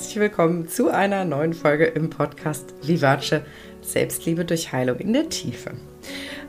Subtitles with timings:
[0.00, 3.42] herzlich willkommen zu einer neuen Folge im Podcast Vivace
[3.82, 5.72] Selbstliebe durch Heilung in der Tiefe.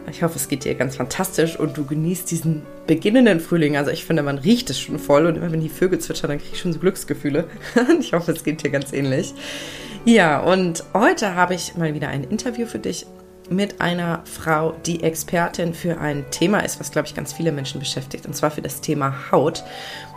[0.09, 3.75] Ich hoffe, es geht dir ganz fantastisch und du genießt diesen beginnenden Frühling.
[3.75, 6.39] Also ich finde, man riecht es schon voll und immer wenn die Vögel zwitschern, dann
[6.39, 7.43] kriege ich schon so Glücksgefühle.
[7.99, 9.33] ich hoffe, es geht dir ganz ähnlich.
[10.05, 13.05] Ja, und heute habe ich mal wieder ein Interview für dich
[13.49, 17.81] mit einer Frau, die Expertin für ein Thema ist, was, glaube ich, ganz viele Menschen
[17.81, 19.65] beschäftigt, und zwar für das Thema Haut.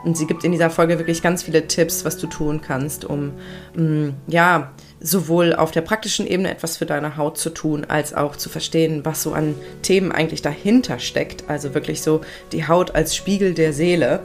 [0.04, 3.32] Und sie gibt in dieser Folge wirklich ganz viele Tipps, was du tun kannst, um,
[3.74, 8.36] mm, ja, sowohl auf der praktischen Ebene etwas für deine Haut zu tun, als auch
[8.36, 11.44] zu verstehen, was so an Themen eigentlich dahinter steckt.
[11.48, 12.20] Also wirklich so
[12.52, 14.20] die Haut als Spiegel der Seele.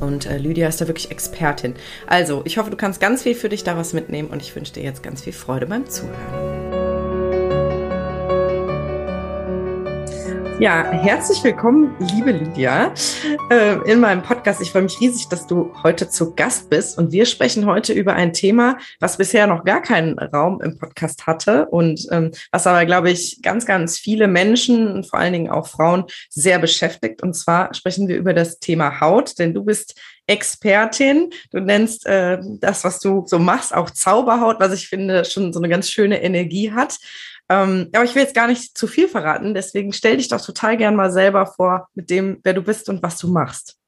[0.00, 1.74] Und äh, Lydia ist da wirklich Expertin.
[2.06, 4.82] Also, ich hoffe, du kannst ganz viel für dich daraus mitnehmen und ich wünsche dir
[4.82, 6.83] jetzt ganz viel Freude beim Zuhören.
[10.60, 12.94] Ja, herzlich willkommen, liebe Lydia,
[13.50, 14.62] äh, in meinem Podcast.
[14.62, 18.12] Ich freue mich riesig, dass du heute zu Gast bist und wir sprechen heute über
[18.12, 22.84] ein Thema, was bisher noch gar keinen Raum im Podcast hatte und ähm, was aber,
[22.86, 27.20] glaube ich, ganz, ganz viele Menschen und vor allen Dingen auch Frauen sehr beschäftigt.
[27.24, 31.30] Und zwar sprechen wir über das Thema Haut, denn du bist Expertin.
[31.50, 35.58] Du nennst äh, das, was du so machst, auch Zauberhaut, was ich finde schon so
[35.58, 36.96] eine ganz schöne Energie hat.
[37.48, 40.76] Ähm, aber ich will jetzt gar nicht zu viel verraten, deswegen stell dich doch total
[40.76, 43.78] gern mal selber vor mit dem, wer du bist und was du machst.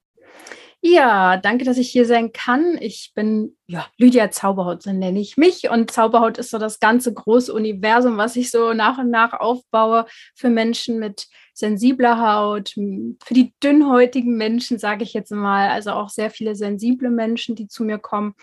[0.83, 2.79] Ja, danke, dass ich hier sein kann.
[2.81, 5.69] Ich bin ja, Lydia Zauberhaut, so nenne ich mich.
[5.69, 10.07] Und Zauberhaut ist so das ganze große Universum, was ich so nach und nach aufbaue
[10.37, 15.71] für Menschen mit sensibler Haut, für die dünnhäutigen Menschen, sage ich jetzt mal.
[15.71, 18.35] Also auch sehr viele sensible Menschen, die zu mir kommen.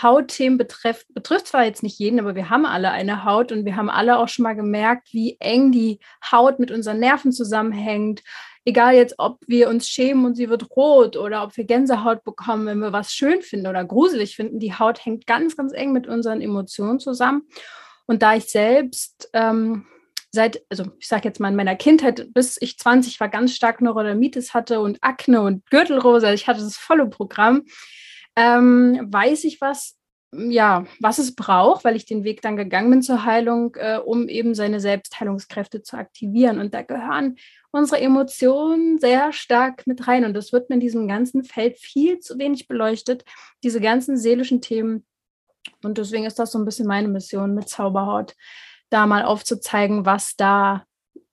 [0.00, 3.76] Hautthemen betrifft, betrifft zwar jetzt nicht jeden, aber wir haben alle eine Haut und wir
[3.76, 8.22] haben alle auch schon mal gemerkt, wie eng die Haut mit unseren Nerven zusammenhängt.
[8.64, 12.66] Egal jetzt, ob wir uns schämen und sie wird rot oder ob wir Gänsehaut bekommen,
[12.66, 14.60] wenn wir was schön finden oder gruselig finden.
[14.60, 17.42] Die Haut hängt ganz, ganz eng mit unseren Emotionen zusammen.
[18.06, 19.86] Und da ich selbst ähm,
[20.30, 23.80] seit, also ich sage jetzt mal in meiner Kindheit, bis ich 20 war, ganz stark
[23.82, 27.64] Neurodermitis hatte und Akne und Gürtelrose, ich hatte das volle Programm,
[28.36, 29.98] ähm, weiß ich was,
[30.34, 34.28] ja, was es braucht, weil ich den Weg dann gegangen bin zur Heilung, äh, um
[34.28, 36.58] eben seine Selbstheilungskräfte zu aktivieren.
[36.58, 37.36] Und da gehören
[37.70, 40.24] unsere Emotionen sehr stark mit rein.
[40.24, 43.24] Und das wird mir in diesem ganzen Feld viel zu wenig beleuchtet,
[43.62, 45.04] diese ganzen seelischen Themen.
[45.84, 48.34] Und deswegen ist das so ein bisschen meine Mission mit Zauberhaut,
[48.88, 50.84] da mal aufzuzeigen, was da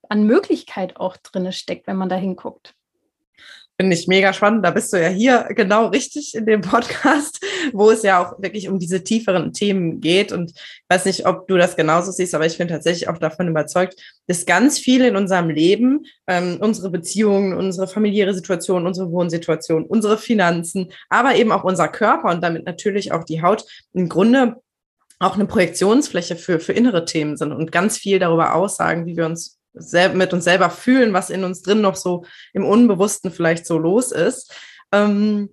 [0.09, 2.73] an Möglichkeit auch drin steckt, wenn man da hinguckt.
[3.79, 4.65] Finde ich mega spannend.
[4.65, 7.39] Da bist du ja hier genau richtig in dem Podcast,
[7.71, 10.33] wo es ja auch wirklich um diese tieferen Themen geht.
[10.33, 13.47] Und ich weiß nicht, ob du das genauso siehst, aber ich bin tatsächlich auch davon
[13.47, 13.95] überzeugt,
[14.27, 20.17] dass ganz viel in unserem Leben, ähm, unsere Beziehungen, unsere familiäre Situation, unsere Wohnsituation, unsere
[20.17, 23.63] Finanzen, aber eben auch unser Körper und damit natürlich auch die Haut
[23.93, 24.57] im Grunde
[25.19, 29.25] auch eine Projektionsfläche für, für innere Themen sind und ganz viel darüber aussagen, wie wir
[29.25, 29.58] uns
[30.13, 34.11] mit uns selber fühlen, was in uns drin noch so im Unbewussten vielleicht so los
[34.11, 34.53] ist.
[34.91, 35.49] Ähm,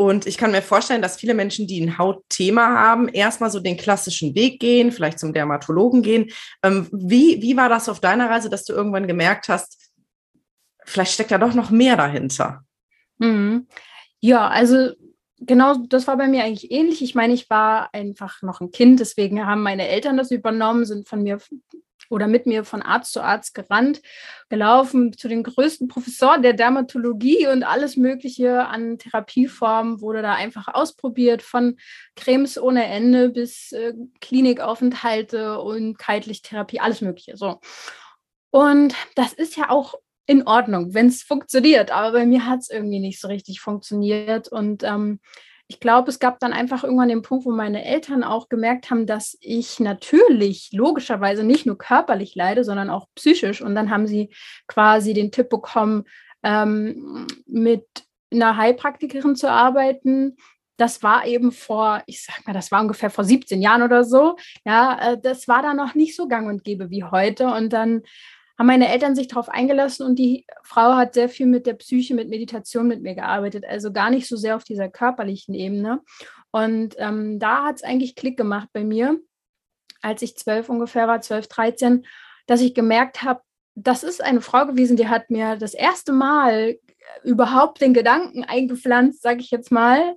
[0.00, 3.76] und ich kann mir vorstellen, dass viele Menschen, die ein Hautthema haben, erstmal so den
[3.76, 6.30] klassischen Weg gehen, vielleicht zum Dermatologen gehen.
[6.62, 9.90] Ähm, wie, wie war das auf deiner Reise, dass du irgendwann gemerkt hast,
[10.84, 12.62] vielleicht steckt ja doch noch mehr dahinter?
[13.18, 13.66] Mhm.
[14.20, 14.92] Ja, also
[15.40, 17.02] genau, das war bei mir eigentlich ähnlich.
[17.02, 21.08] Ich meine, ich war einfach noch ein Kind, deswegen haben meine Eltern das übernommen, sind
[21.08, 21.40] von mir
[22.08, 24.00] oder mit mir von Arzt zu Arzt gerannt,
[24.48, 30.68] gelaufen zu den größten Professoren der Dermatologie und alles Mögliche an Therapieformen wurde da einfach
[30.68, 31.76] ausprobiert, von
[32.16, 37.36] Cremes ohne Ende bis äh, Klinikaufenthalte und Kaltlichttherapie, alles Mögliche.
[37.36, 37.60] So.
[38.50, 39.94] Und das ist ja auch
[40.26, 44.48] in Ordnung, wenn es funktioniert, aber bei mir hat es irgendwie nicht so richtig funktioniert
[44.48, 45.20] und ähm,
[45.70, 49.06] ich glaube, es gab dann einfach irgendwann den Punkt, wo meine Eltern auch gemerkt haben,
[49.06, 53.60] dass ich natürlich logischerweise nicht nur körperlich leide, sondern auch psychisch.
[53.60, 54.30] Und dann haben sie
[54.66, 56.04] quasi den Tipp bekommen,
[56.42, 57.86] ähm, mit
[58.32, 60.36] einer Heilpraktikerin zu arbeiten.
[60.78, 64.36] Das war eben vor, ich sag mal, das war ungefähr vor 17 Jahren oder so.
[64.64, 67.46] Ja, äh, das war da noch nicht so gang und gäbe wie heute.
[67.48, 68.02] Und dann
[68.58, 72.14] haben meine Eltern sich darauf eingelassen und die Frau hat sehr viel mit der Psyche,
[72.14, 76.00] mit Meditation mit mir gearbeitet, also gar nicht so sehr auf dieser körperlichen Ebene.
[76.50, 79.20] Und ähm, da hat es eigentlich Klick gemacht bei mir,
[80.02, 82.04] als ich zwölf ungefähr war, zwölf, dreizehn,
[82.46, 83.42] dass ich gemerkt habe,
[83.76, 86.78] das ist eine Frau gewesen, die hat mir das erste Mal
[87.22, 90.16] überhaupt den Gedanken eingepflanzt, sage ich jetzt mal,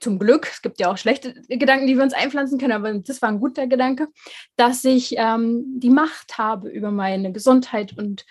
[0.00, 3.22] zum Glück, es gibt ja auch schlechte Gedanken, die wir uns einpflanzen können, aber das
[3.22, 4.08] war ein guter Gedanke,
[4.56, 8.24] dass ich ähm, die Macht habe über meine Gesundheit und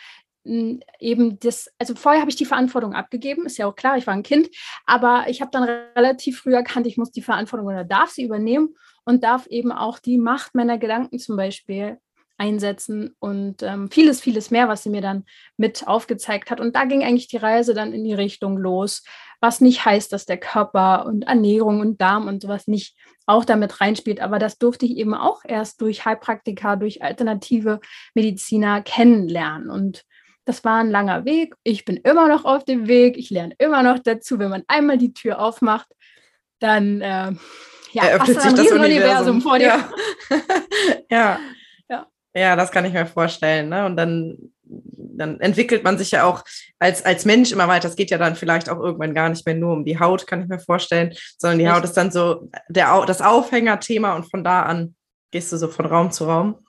[1.00, 4.14] eben das, also vorher habe ich die Verantwortung abgegeben, ist ja auch klar, ich war
[4.14, 4.50] ein Kind,
[4.86, 8.76] aber ich habe dann relativ früh erkannt, ich muss die Verantwortung oder darf sie übernehmen
[9.04, 11.98] und darf eben auch die Macht meiner Gedanken zum Beispiel
[12.38, 15.26] einsetzen und ähm, vieles, vieles mehr, was sie mir dann
[15.58, 16.60] mit aufgezeigt hat.
[16.60, 19.04] Und da ging eigentlich die Reise dann in die Richtung los,
[19.40, 22.96] was nicht heißt, dass der Körper und Ernährung und Darm und sowas nicht
[23.26, 24.20] auch damit reinspielt.
[24.20, 27.80] Aber das durfte ich eben auch erst durch Heilpraktiker, durch alternative
[28.16, 29.70] Mediziner kennenlernen.
[29.70, 30.04] Und
[30.46, 31.56] das war ein langer Weg.
[31.64, 33.18] Ich bin immer noch auf dem Weg.
[33.18, 34.40] Ich lerne immer noch dazu.
[34.40, 35.88] Wenn man einmal die Tür aufmacht,
[36.60, 37.34] dann äh,
[37.92, 39.42] ja, eröffnet sich das Universum.
[39.42, 39.90] Vor dir.
[41.10, 41.40] Ja.
[41.90, 42.08] ja.
[42.34, 43.70] Ja, das kann ich mir vorstellen.
[43.70, 43.86] Ne?
[43.86, 46.44] Und dann, dann entwickelt man sich ja auch
[46.80, 47.88] als, als Mensch immer weiter.
[47.88, 50.42] Es geht ja dann vielleicht auch irgendwann gar nicht mehr nur um die Haut, kann
[50.42, 54.64] ich mir vorstellen, sondern die Haut ist dann so der, das Aufhängerthema und von da
[54.64, 54.96] an
[55.32, 56.60] gehst du so von Raum zu Raum.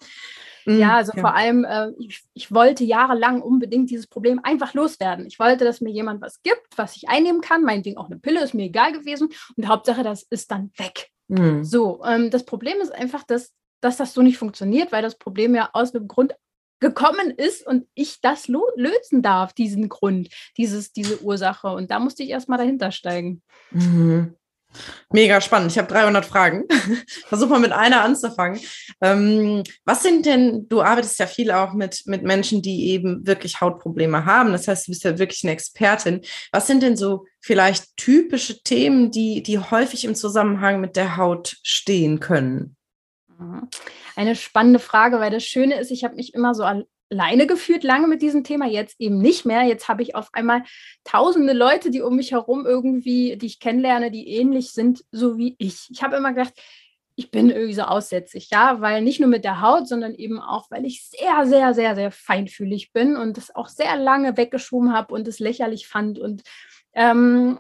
[0.65, 1.21] Mhm, ja, also ja.
[1.21, 5.27] vor allem, äh, ich, ich, wollte jahrelang unbedingt dieses Problem einfach loswerden.
[5.27, 7.63] Ich wollte, dass mir jemand was gibt, was ich einnehmen kann.
[7.63, 9.29] Meinetwegen auch eine Pille, ist mir egal gewesen.
[9.57, 11.09] Und Hauptsache, das ist dann weg.
[11.29, 11.65] Mhm.
[11.65, 15.55] So, ähm, das Problem ist einfach, dass dass das so nicht funktioniert, weil das Problem
[15.55, 16.35] ja aus dem Grund
[16.81, 21.69] gekommen ist und ich das lösen darf, diesen Grund, dieses, diese Ursache.
[21.69, 23.43] Und da musste ich erstmal dahinter steigen.
[23.71, 24.35] Mhm.
[25.11, 25.73] Mega spannend.
[25.73, 26.65] Ich habe 300 Fragen.
[27.27, 28.61] Versuch mal mit einer anzufangen.
[29.01, 33.61] Ähm, was sind denn, du arbeitest ja viel auch mit, mit Menschen, die eben wirklich
[33.61, 34.53] Hautprobleme haben.
[34.53, 36.21] Das heißt, du bist ja wirklich eine Expertin.
[36.53, 41.57] Was sind denn so vielleicht typische Themen, die, die häufig im Zusammenhang mit der Haut
[41.63, 42.77] stehen können?
[44.17, 46.65] Eine spannende Frage, weil das Schöne ist, ich habe mich immer so
[47.11, 49.63] alleine gefühlt lange mit diesem Thema, jetzt eben nicht mehr.
[49.63, 50.63] Jetzt habe ich auf einmal
[51.05, 55.55] tausende Leute, die um mich herum irgendwie, die ich kennenlerne, die ähnlich sind, so wie
[55.59, 55.89] ich.
[55.91, 56.55] Ich habe immer gedacht,
[57.19, 60.71] ich bin irgendwie so aussätzlich, ja, weil nicht nur mit der Haut, sondern eben auch,
[60.71, 65.13] weil ich sehr, sehr, sehr, sehr feinfühlig bin und das auch sehr lange weggeschoben habe
[65.15, 66.43] und es lächerlich fand und
[66.93, 67.59] ähm,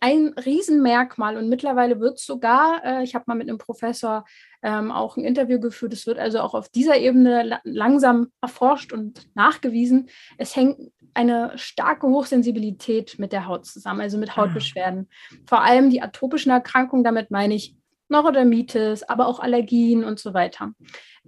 [0.00, 4.24] ein Riesenmerkmal und mittlerweile wird es sogar, äh, ich habe mal mit einem Professor
[4.62, 8.92] ähm, auch ein Interview geführt, es wird also auch auf dieser Ebene la langsam erforscht
[8.92, 10.08] und nachgewiesen.
[10.38, 10.78] Es hängt
[11.14, 14.36] eine starke Hochsensibilität mit der Haut zusammen, also mit ah.
[14.36, 15.08] Hautbeschwerden.
[15.08, 15.34] Ah.
[15.46, 17.76] Vor allem die atopischen Erkrankungen, damit meine ich
[18.08, 20.72] Neurodermitis, aber auch Allergien und so weiter.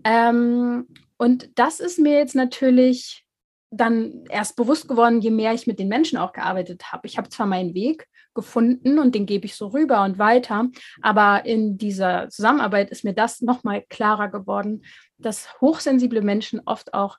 [0.04, 0.86] Ähm,
[1.16, 3.24] und das ist mir jetzt natürlich
[3.70, 7.06] dann erst bewusst geworden, je mehr ich mit den Menschen auch gearbeitet habe.
[7.06, 8.08] Ich habe zwar meinen Weg
[8.38, 10.68] gefunden und den gebe ich so rüber und weiter,
[11.02, 14.84] aber in dieser Zusammenarbeit ist mir das nochmal klarer geworden,
[15.18, 17.18] dass hochsensible Menschen oft auch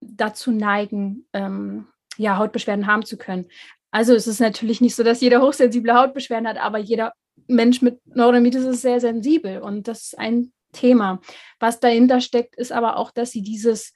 [0.00, 3.46] dazu neigen, ähm, ja, Hautbeschwerden haben zu können.
[3.92, 7.12] Also es ist natürlich nicht so, dass jeder hochsensible Hautbeschwerden hat, aber jeder
[7.46, 11.20] Mensch mit Neurodermitis ist sehr sensibel und das ist ein Thema.
[11.60, 13.92] Was dahinter steckt, ist aber auch, dass sie dieses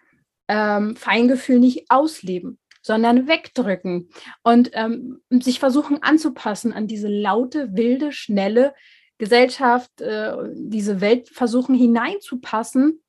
[0.49, 4.11] ähm, Feingefühl nicht ausleben, sondern wegdrücken
[4.43, 8.75] und ähm, sich versuchen anzupassen an diese laute, wilde, schnelle
[9.19, 13.00] Gesellschaft, äh, diese Welt versuchen hineinzupassen.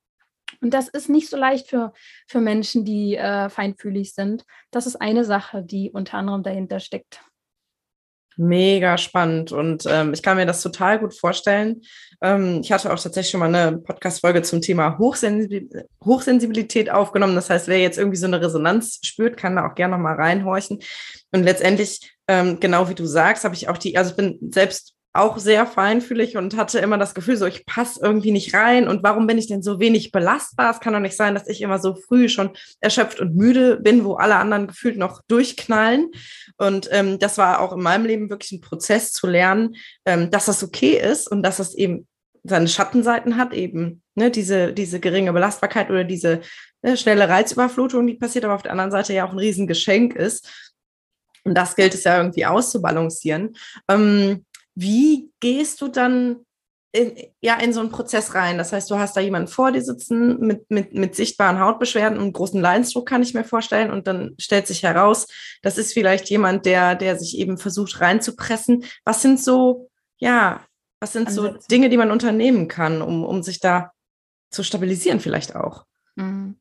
[0.62, 1.92] Und das ist nicht so leicht für,
[2.28, 4.46] für Menschen, die äh, feinfühlig sind.
[4.70, 7.22] Das ist eine Sache, die unter anderem dahinter steckt.
[8.38, 11.82] Mega spannend und ähm, ich kann mir das total gut vorstellen.
[12.22, 17.36] Ähm, ich hatte auch tatsächlich schon mal eine Podcast-Folge zum Thema Hochsensibil Hochsensibilität aufgenommen.
[17.36, 20.80] Das heißt, wer jetzt irgendwie so eine Resonanz spürt, kann da auch gerne nochmal reinhorchen.
[21.32, 24.93] Und letztendlich, ähm, genau wie du sagst, habe ich auch die, also ich bin selbst
[25.13, 29.03] auch sehr feinfühlig und hatte immer das Gefühl, so ich passe irgendwie nicht rein und
[29.03, 30.72] warum bin ich denn so wenig belastbar?
[30.72, 32.50] Es kann doch nicht sein, dass ich immer so früh schon
[32.82, 36.10] erschöpft und müde bin, wo alle anderen gefühlt noch durchknallen.
[36.58, 40.46] Und ähm, das war auch in meinem Leben wirklich ein Prozess zu lernen, ähm, dass
[40.46, 42.08] das okay ist und dass das eben
[42.43, 46.41] seine Schattenseiten hat, eben ne, diese, diese geringe Belastbarkeit oder diese
[46.82, 50.72] ne, schnelle Reizüberflutung, die passiert, aber auf der anderen Seite ja auch ein Riesengeschenk ist.
[51.46, 53.55] Und das gilt es ja irgendwie auszubalancieren.
[53.89, 56.46] Ähm, wie gehst du dann
[56.92, 58.58] in, ja, in so einen Prozess rein?
[58.58, 62.34] Das heißt, du hast da jemanden vor dir sitzen mit, mit, mit sichtbaren Hautbeschwerden und
[62.34, 63.92] großen Leidensdruck, kann ich mir vorstellen.
[63.92, 65.27] Und dann stellt sich heraus,
[65.62, 68.86] das ist vielleicht jemand, der, der sich eben versucht reinzupressen.
[69.06, 70.65] Was sind so, ja,
[71.00, 73.92] was sind so Dinge, die man unternehmen kann, um, um sich da
[74.51, 75.86] zu stabilisieren vielleicht auch?
[76.15, 76.60] Mhm.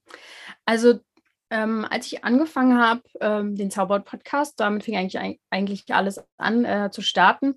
[0.64, 0.99] Also
[1.50, 6.90] ähm, als ich angefangen habe, ähm, den Zauberwort-Podcast, damit fing eigentlich, eigentlich alles an äh,
[6.90, 7.57] zu starten,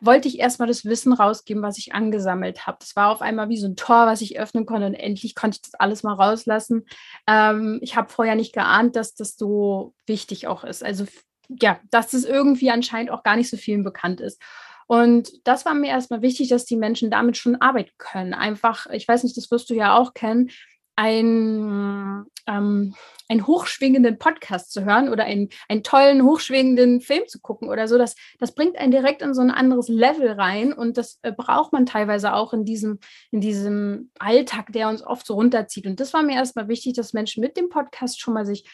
[0.00, 2.78] wollte ich erstmal das Wissen rausgeben, was ich angesammelt habe.
[2.80, 5.56] Das war auf einmal wie so ein Tor, was ich öffnen konnte und endlich konnte
[5.56, 6.86] ich das alles mal rauslassen.
[7.26, 10.84] Ähm, ich habe vorher nicht geahnt, dass das so wichtig auch ist.
[10.84, 11.06] Also
[11.48, 14.40] ja, dass es irgendwie anscheinend auch gar nicht so vielen bekannt ist.
[14.86, 18.32] Und das war mir erstmal wichtig, dass die Menschen damit schon arbeiten können.
[18.32, 20.50] Einfach, ich weiß nicht, das wirst du ja auch kennen,
[20.96, 22.94] ein, ähm,
[23.28, 27.98] einen hochschwingenden Podcast zu hören oder einen, einen tollen, hochschwingenden Film zu gucken oder so.
[27.98, 31.72] Das, das bringt einen direkt in so ein anderes Level rein und das äh, braucht
[31.72, 32.98] man teilweise auch in diesem,
[33.30, 35.86] in diesem Alltag, der uns oft so runterzieht.
[35.86, 38.68] Und das war mir erstmal wichtig, dass Menschen mit dem Podcast schon mal sich,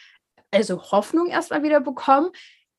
[0.51, 2.31] also Hoffnung erstmal wieder bekommen,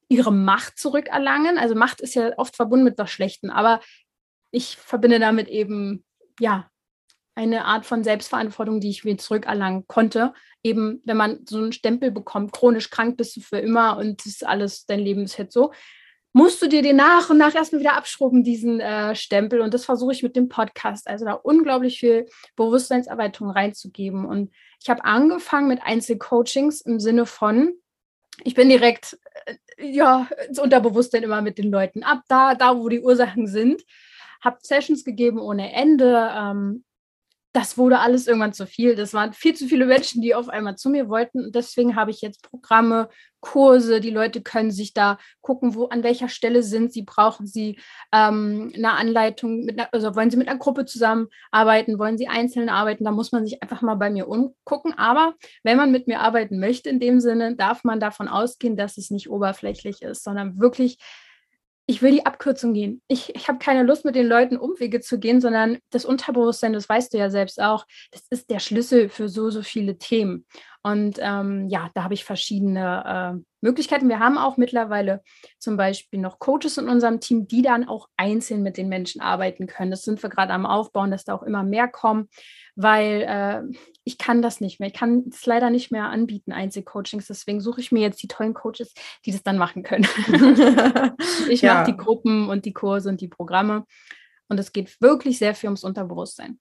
[0.07, 1.57] ihre Macht zurückerlangen.
[1.57, 3.81] Also Macht ist ja oft verbunden mit was Schlechtem, aber
[4.51, 6.05] ich verbinde damit eben,
[6.39, 6.69] ja,
[7.35, 10.33] eine Art von Selbstverantwortung, die ich mir zurückerlangen konnte.
[10.63, 14.27] Eben, wenn man so einen Stempel bekommt, chronisch krank bist du für immer und das
[14.27, 15.71] ist alles, dein Leben ist jetzt so,
[16.35, 19.61] musst du dir den nach und nach erstmal wieder abschrubben, diesen äh, Stempel.
[19.61, 21.07] Und das versuche ich mit dem Podcast.
[21.07, 22.27] Also da unglaublich viel
[22.57, 24.25] Bewusstseinserweiterung reinzugeben.
[24.25, 24.51] Und
[24.81, 27.71] ich habe angefangen mit Einzelcoachings im Sinne von,
[28.43, 32.89] ich bin direkt äh, ja ins Unterbewusstsein immer mit den Leuten ab, da, da wo
[32.89, 33.83] die Ursachen sind.
[34.41, 36.83] Habe Sessions gegeben ohne Ende, ähm,
[37.55, 38.95] das wurde alles irgendwann zu viel.
[38.95, 41.45] Das waren viel zu viele Menschen, die auf einmal zu mir wollten.
[41.45, 43.07] Und deswegen habe ich jetzt Programme,
[43.39, 44.01] Kurse.
[44.01, 47.03] Die Leute können sich da gucken, wo an welcher Stelle sind sie.
[47.03, 47.79] Brauchen sie
[48.11, 49.63] ähm, eine Anleitung?
[49.63, 51.97] Mit einer, also wollen sie mit einer Gruppe zusammenarbeiten?
[51.97, 53.05] Wollen sie einzeln arbeiten?
[53.05, 54.93] Da muss man sich einfach mal bei mir umgucken.
[54.97, 58.97] Aber wenn man mit mir arbeiten möchte, in dem Sinne, darf man davon ausgehen, dass
[58.97, 60.97] es nicht oberflächlich ist, sondern wirklich
[61.87, 63.01] ich will die Abkürzung gehen.
[63.07, 66.89] Ich, ich habe keine Lust, mit den Leuten Umwege zu gehen, sondern das Unterbewusstsein, das
[66.89, 70.45] weißt du ja selbst auch, das ist der Schlüssel für so, so viele Themen.
[70.85, 74.07] Und ähm, ja, da habe ich verschiedene äh, Möglichkeiten.
[74.07, 75.23] Wir haben auch mittlerweile
[75.57, 79.65] zum Beispiel noch Coaches in unserem Team, die dann auch einzeln mit den Menschen arbeiten
[79.65, 79.89] können.
[79.89, 82.29] Das sind wir gerade am Aufbauen, dass da auch immer mehr kommen,
[82.75, 84.89] weil äh, ich kann das nicht mehr.
[84.89, 87.25] Ich kann es leider nicht mehr anbieten, Einzelcoachings.
[87.25, 88.93] Deswegen suche ich mir jetzt die tollen Coaches,
[89.25, 90.07] die das dann machen können.
[91.49, 91.73] ich ja.
[91.73, 93.85] mache die Gruppen und die Kurse und die Programme.
[94.49, 96.59] Und es geht wirklich sehr viel ums Unterbewusstsein.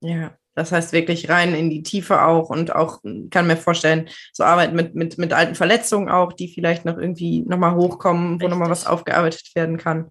[0.00, 4.44] Ja, das heißt wirklich rein in die Tiefe auch und auch, kann mir vorstellen, so
[4.44, 8.70] Arbeit mit, mit, mit alten Verletzungen auch, die vielleicht noch irgendwie nochmal hochkommen, wo nochmal
[8.70, 10.10] was aufgearbeitet werden kann.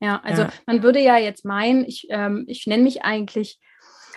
[0.00, 0.52] Ja, also ja.
[0.66, 3.58] man würde ja jetzt meinen, ich, ähm, ich nenne mich eigentlich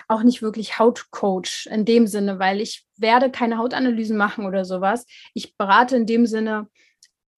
[0.08, 5.06] auch nicht wirklich Hautcoach in dem Sinne, weil ich werde keine Hautanalysen machen oder sowas.
[5.32, 6.68] Ich berate in dem Sinne,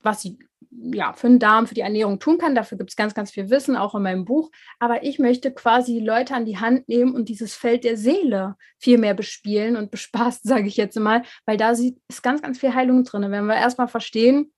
[0.06, 0.38] was sie
[0.70, 2.54] ja, für den Darm, für die Ernährung tun kann.
[2.54, 4.50] Dafür gibt es ganz, ganz viel Wissen, auch in meinem Buch.
[4.78, 8.98] Aber ich möchte quasi Leute an die Hand nehmen und dieses Feld der Seele viel
[8.98, 13.04] mehr bespielen und bespaßt, sage ich jetzt mal, weil da ist ganz, ganz viel Heilung
[13.04, 13.30] drin.
[13.30, 14.52] Wenn wir erstmal verstehen,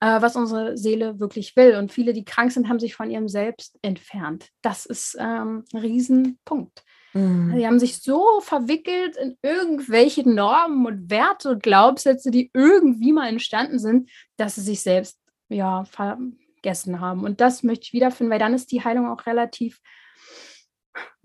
[0.00, 1.76] äh, was unsere Seele wirklich will.
[1.76, 4.48] Und viele, die krank sind, haben sich von ihrem Selbst entfernt.
[4.62, 6.82] Das ist ähm, ein Riesenpunkt.
[7.12, 7.56] Mhm.
[7.56, 13.28] Die haben sich so verwickelt in irgendwelche Normen und Werte und Glaubenssätze, die irgendwie mal
[13.28, 17.24] entstanden sind, dass sie sich selbst ja, vergessen haben.
[17.24, 19.80] Und das möchte ich wiederfinden, weil dann ist die Heilung auch relativ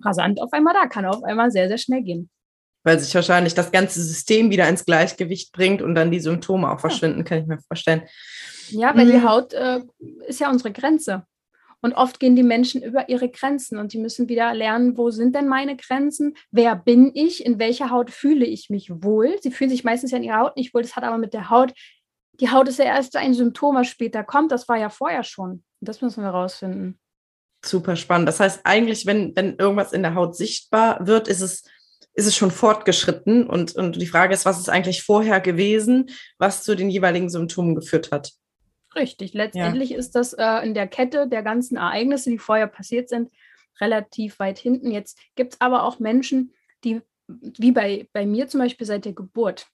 [0.04, 2.30] rasant auf einmal da, kann auf einmal sehr, sehr schnell gehen.
[2.84, 6.80] Weil sich wahrscheinlich das ganze System wieder ins Gleichgewicht bringt und dann die Symptome auch
[6.80, 8.04] verschwinden, kann ich mir vorstellen.
[8.70, 9.12] Ja, weil mhm.
[9.12, 9.82] die Haut äh,
[10.28, 11.26] ist ja unsere Grenze.
[11.82, 15.36] Und oft gehen die Menschen über ihre Grenzen und die müssen wieder lernen, wo sind
[15.36, 16.36] denn meine Grenzen?
[16.52, 17.46] Wer bin ich?
[17.46, 19.36] In welcher Haut fühle ich mich wohl?
[19.42, 20.82] Sie fühlen sich meistens ja in ihrer Haut nicht wohl.
[20.82, 21.74] Das hat aber mit der Haut
[22.40, 24.52] die Haut ist ja erst ein Symptom, was später kommt.
[24.52, 25.64] Das war ja vorher schon.
[25.82, 27.00] Das müssen wir rausfinden.
[27.64, 28.28] Super spannend.
[28.28, 31.64] Das heißt, eigentlich, wenn, wenn irgendwas in der Haut sichtbar wird, ist es,
[32.14, 33.48] ist es schon fortgeschritten.
[33.48, 37.76] Und, und die Frage ist, was ist eigentlich vorher gewesen, was zu den jeweiligen Symptomen
[37.76, 38.34] geführt hat?
[38.96, 39.34] Richtig.
[39.34, 39.98] Letztendlich ja.
[39.98, 43.30] ist das äh, in der Kette der ganzen Ereignisse, die vorher passiert sind,
[43.82, 44.92] relativ weit hinten.
[44.92, 49.14] Jetzt gibt es aber auch Menschen, die, wie bei, bei mir zum Beispiel seit der
[49.14, 49.68] Geburt,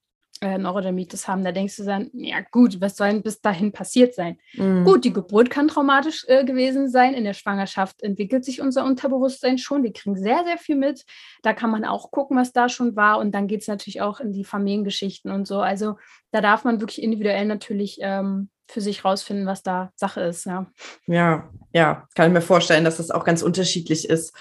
[0.44, 4.16] äh, Neurodermitis haben, da denkst du dann, ja gut, was soll denn bis dahin passiert
[4.16, 4.40] sein?
[4.54, 4.84] Mhm.
[4.86, 7.14] Gut, die Geburt kann traumatisch äh, gewesen sein.
[7.14, 9.84] In der Schwangerschaft entwickelt sich unser Unterbewusstsein schon.
[9.84, 11.06] Wir kriegen sehr, sehr viel mit.
[11.44, 13.20] Da kann man auch gucken, was da schon war.
[13.20, 15.60] Und dann geht es natürlich auch in die Familiengeschichten und so.
[15.60, 15.98] Also
[16.32, 20.46] da darf man wirklich individuell natürlich ähm, für sich rausfinden, was da Sache ist.
[20.46, 20.66] Ja.
[21.08, 24.34] ja, ja, kann ich mir vorstellen, dass das auch ganz unterschiedlich ist.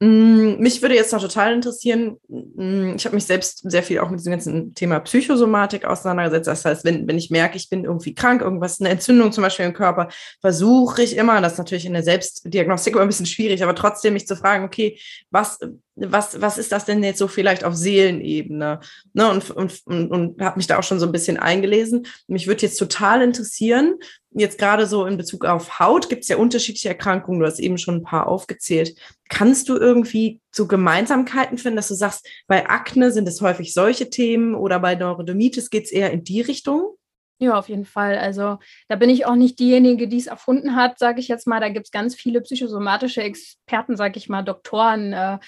[0.00, 4.10] Mm, mich würde jetzt noch total interessieren, mm, ich habe mich selbst sehr viel auch
[4.10, 6.46] mit diesem ganzen Thema Psychosomatik auseinandergesetzt.
[6.46, 9.66] Das heißt, wenn, wenn ich merke, ich bin irgendwie krank, irgendwas, eine Entzündung zum Beispiel
[9.66, 10.08] im Körper,
[10.40, 14.12] versuche ich immer, das ist natürlich in der Selbstdiagnostik immer ein bisschen schwierig, aber trotzdem
[14.12, 14.98] mich zu fragen, okay,
[15.30, 15.58] was,
[16.00, 18.80] was, was ist das denn jetzt so vielleicht auf Seelenebene?
[19.12, 22.06] Ne, und und, und, und habe mich da auch schon so ein bisschen eingelesen.
[22.26, 23.94] Mich würde jetzt total interessieren,
[24.30, 27.40] jetzt gerade so in Bezug auf Haut gibt es ja unterschiedliche Erkrankungen.
[27.40, 28.98] Du hast eben schon ein paar aufgezählt.
[29.28, 34.10] Kannst du irgendwie so Gemeinsamkeiten finden, dass du sagst, bei Akne sind es häufig solche
[34.10, 36.94] Themen oder bei Neurodermitis geht es eher in die Richtung?
[37.40, 38.18] Ja, auf jeden Fall.
[38.18, 41.60] Also da bin ich auch nicht diejenige, die es erfunden hat, sage ich jetzt mal.
[41.60, 45.38] Da gibt es ganz viele psychosomatische Experten, sage ich mal, Doktoren, äh,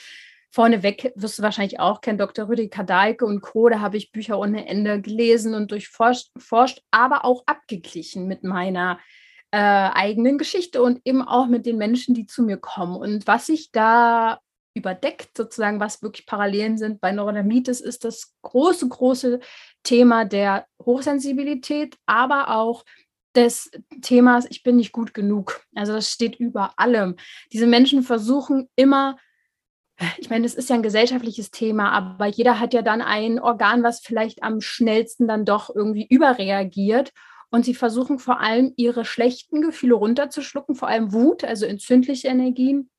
[0.50, 2.48] vorneweg wirst du wahrscheinlich auch kennen, Dr.
[2.48, 7.24] Rüdiger Dahlke und Co., da habe ich Bücher ohne Ende gelesen und durchforscht, forscht, aber
[7.24, 8.98] auch abgeglichen mit meiner
[9.52, 12.96] äh, eigenen Geschichte und eben auch mit den Menschen, die zu mir kommen.
[12.96, 14.40] Und was ich da
[14.74, 19.40] überdeckt, sozusagen, was wirklich Parallelen sind bei Neurodermitis, ist das große, große
[19.82, 22.84] Thema der Hochsensibilität, aber auch
[23.34, 23.70] des
[24.02, 25.64] Themas, ich bin nicht gut genug.
[25.74, 27.16] Also das steht über allem.
[27.52, 29.16] Diese Menschen versuchen immer,
[30.18, 33.82] ich meine, es ist ja ein gesellschaftliches Thema, aber jeder hat ja dann ein Organ,
[33.82, 37.12] was vielleicht am schnellsten dann doch irgendwie überreagiert.
[37.50, 42.90] Und sie versuchen vor allem ihre schlechten Gefühle runterzuschlucken, vor allem Wut, also entzündliche Energien,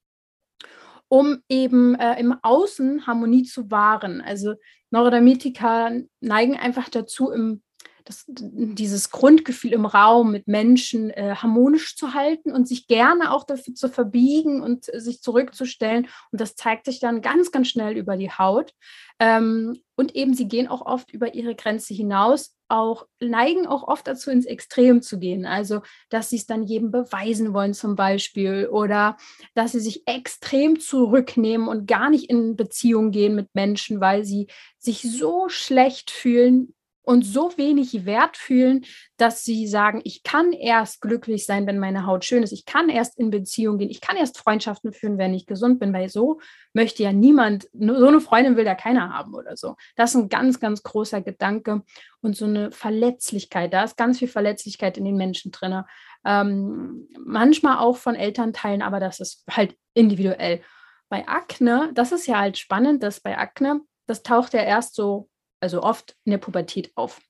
[1.08, 4.22] um eben äh, im Außen Harmonie zu wahren.
[4.22, 4.56] Also
[4.90, 7.64] Neurodermitiker neigen einfach dazu, im,
[8.06, 13.44] das, dieses Grundgefühl im Raum mit Menschen äh, harmonisch zu halten und sich gerne auch
[13.44, 16.08] dafür zu verbiegen und sich zurückzustellen.
[16.32, 18.74] Und das zeigt sich dann ganz, ganz schnell über die Haut.
[19.20, 24.08] Ähm, und eben, sie gehen auch oft über ihre Grenze hinaus, auch neigen auch oft
[24.08, 25.46] dazu, ins Extrem zu gehen.
[25.46, 29.18] Also, dass sie es dann jedem beweisen wollen, zum Beispiel, oder
[29.54, 34.48] dass sie sich extrem zurücknehmen und gar nicht in Beziehung gehen mit Menschen, weil sie
[34.80, 38.86] sich so schlecht fühlen, und so wenig Wert fühlen,
[39.18, 42.52] dass sie sagen, ich kann erst glücklich sein, wenn meine Haut schön ist.
[42.52, 43.90] Ich kann erst in Beziehung gehen.
[43.90, 46.40] Ich kann erst Freundschaften führen, wenn ich gesund bin, weil so
[46.74, 49.76] möchte ja niemand, so eine Freundin will ja keiner haben oder so.
[49.96, 51.82] Das ist ein ganz, ganz großer Gedanke
[52.22, 53.74] und so eine Verletzlichkeit.
[53.74, 55.84] Da ist ganz viel Verletzlichkeit in den Menschen drin.
[56.24, 60.62] Ähm, manchmal auch von Elternteilen, aber das ist halt individuell.
[61.10, 65.30] Bei Akne, das ist ja halt spannend, dass bei Akne, das taucht ja erst so
[65.62, 67.22] also oft in der Pubertät auf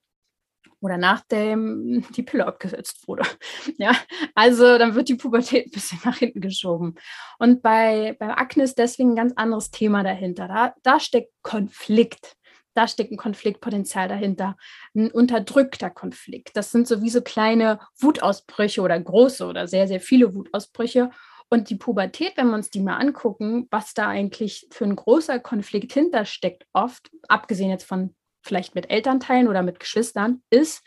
[0.81, 3.23] oder nachdem die Pille abgesetzt wurde.
[3.77, 3.95] Ja,
[4.35, 6.95] also dann wird die Pubertät ein bisschen nach hinten geschoben.
[7.39, 10.47] Und bei, bei Akne ist deswegen ein ganz anderes Thema dahinter.
[10.47, 12.35] Da, da steckt Konflikt.
[12.73, 14.55] Da steckt ein Konfliktpotenzial dahinter,
[14.95, 16.55] ein unterdrückter Konflikt.
[16.55, 21.11] Das sind sowieso kleine Wutausbrüche oder große oder sehr, sehr viele Wutausbrüche.
[21.49, 25.39] Und die Pubertät, wenn wir uns die mal angucken, was da eigentlich für ein großer
[25.39, 30.83] Konflikt hintersteckt, oft, abgesehen jetzt von vielleicht mit Elternteilen oder mit Geschwistern, ist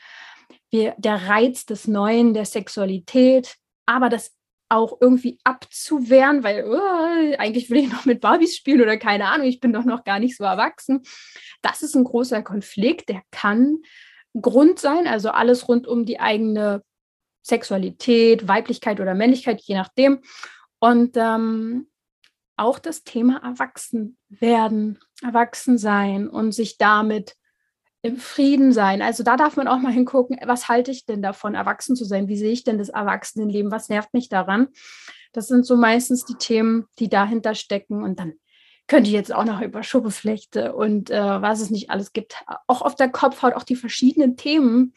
[0.70, 4.32] wir, der Reiz des Neuen, der Sexualität, aber das
[4.68, 9.46] auch irgendwie abzuwehren, weil oh, eigentlich will ich noch mit Barbies spielen oder keine Ahnung,
[9.46, 11.02] ich bin doch noch gar nicht so erwachsen.
[11.62, 13.78] Das ist ein großer Konflikt, der kann
[14.40, 16.82] Grund sein, also alles rund um die eigene
[17.42, 20.22] Sexualität, Weiblichkeit oder Männlichkeit, je nachdem.
[20.80, 21.88] Und ähm,
[22.56, 27.36] auch das Thema Erwachsen werden, erwachsen sein und sich damit
[28.04, 29.00] im Frieden sein.
[29.00, 32.28] Also da darf man auch mal hingucken, was halte ich denn davon, erwachsen zu sein?
[32.28, 33.72] Wie sehe ich denn das Erwachsenenleben?
[33.72, 34.68] Was nervt mich daran?
[35.32, 38.02] Das sind so meistens die Themen, die dahinter stecken.
[38.02, 38.34] Und dann
[38.88, 42.36] könnte ich jetzt auch noch über Schuppeflechte und äh, was es nicht alles gibt.
[42.66, 44.92] Auch auf der Kopfhaut, auch die verschiedenen Themen,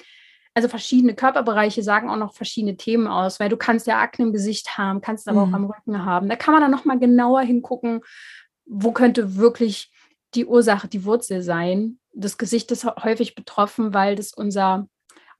[0.53, 4.33] also verschiedene Körperbereiche sagen auch noch verschiedene Themen aus, weil du kannst ja Akne im
[4.33, 5.53] Gesicht haben, kannst aber mhm.
[5.53, 6.27] auch am Rücken haben.
[6.27, 8.01] Da kann man dann noch mal genauer hingucken,
[8.65, 9.93] wo könnte wirklich
[10.37, 11.99] die Ursache, die Wurzel sein.
[12.13, 14.87] Das Gesicht ist häufig betroffen, weil das unser,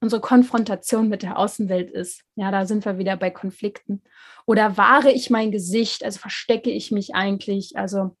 [0.00, 2.24] unsere Konfrontation mit der Außenwelt ist.
[2.34, 4.02] Ja, da sind wir wieder bei Konflikten.
[4.44, 7.76] Oder wahre ich mein Gesicht, also verstecke ich mich eigentlich?
[7.76, 8.16] Also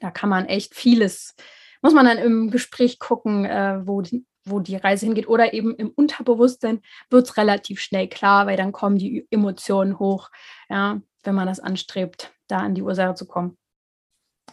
[0.00, 1.34] da kann man echt vieles,
[1.82, 5.28] muss man dann im Gespräch gucken, äh, wo, die, wo die Reise hingeht.
[5.28, 10.30] Oder eben im Unterbewusstsein wird es relativ schnell klar, weil dann kommen die Emotionen hoch,
[10.68, 13.56] ja, wenn man das anstrebt, da an die Ursache zu kommen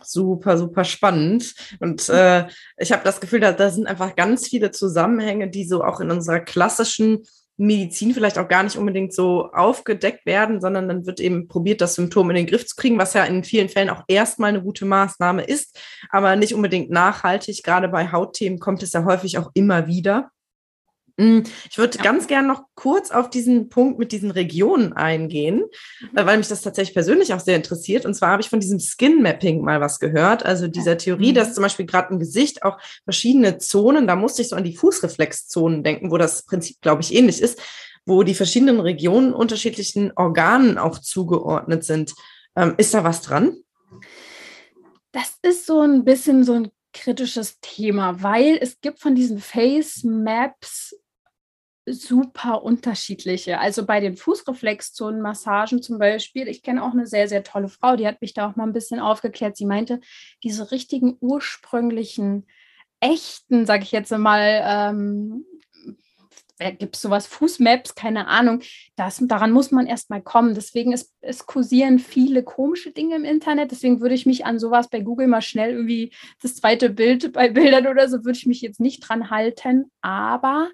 [0.03, 1.53] super, super spannend.
[1.79, 5.83] Und äh, ich habe das Gefühl, da, da sind einfach ganz viele Zusammenhänge, die so
[5.83, 7.23] auch in unserer klassischen
[7.57, 11.95] Medizin vielleicht auch gar nicht unbedingt so aufgedeckt werden, sondern dann wird eben probiert, das
[11.95, 14.85] Symptom in den Griff zu kriegen, was ja in vielen Fällen auch erstmal eine gute
[14.85, 17.61] Maßnahme ist, aber nicht unbedingt nachhaltig.
[17.63, 20.31] Gerade bei Hautthemen kommt es ja häufig auch immer wieder.
[21.17, 22.03] Mm, ich würde ja.
[22.03, 25.63] ganz gern noch kurz auf diesen Punkt mit diesen Regionen eingehen,
[26.01, 26.17] mhm.
[26.17, 28.05] Äh, weil mich das tatsächlich persönlich auch sehr interessiert.
[28.05, 30.45] Und zwar habe ich von diesem Skin Mapping mal was gehört.
[30.45, 31.35] Also dieser Theorie, mhm.
[31.35, 34.75] dass zum Beispiel gerade im Gesicht auch verschiedene Zonen, da musste ich so an die
[34.75, 37.59] Fußreflexzonen denken, wo das Prinzip, glaube ich, ähnlich ist,
[38.05, 42.13] wo die verschiedenen Regionen unterschiedlichen Organen auch zugeordnet sind.
[42.55, 43.57] Ähm, ist da was dran?
[45.11, 50.03] Das ist so ein bisschen so ein kritisches Thema, weil es gibt von diesen Face
[50.03, 50.95] Maps
[51.85, 53.59] super unterschiedliche.
[53.59, 58.07] Also bei den Fußreflexzonenmassagen zum Beispiel, ich kenne auch eine sehr, sehr tolle Frau, die
[58.07, 59.57] hat mich da auch mal ein bisschen aufgeklärt.
[59.57, 59.99] Sie meinte,
[60.43, 62.45] diese richtigen ursprünglichen,
[62.99, 65.45] echten, sage ich jetzt mal, ähm,
[66.77, 68.61] gibt es sowas, Fußmaps, keine Ahnung.
[68.95, 70.53] Das, daran muss man erstmal kommen.
[70.53, 73.71] Deswegen ist, es kursieren viele komische Dinge im Internet.
[73.71, 77.49] Deswegen würde ich mich an sowas bei Google mal schnell irgendwie das zweite Bild bei
[77.49, 79.91] Bildern oder so, würde ich mich jetzt nicht dran halten.
[80.01, 80.69] Aber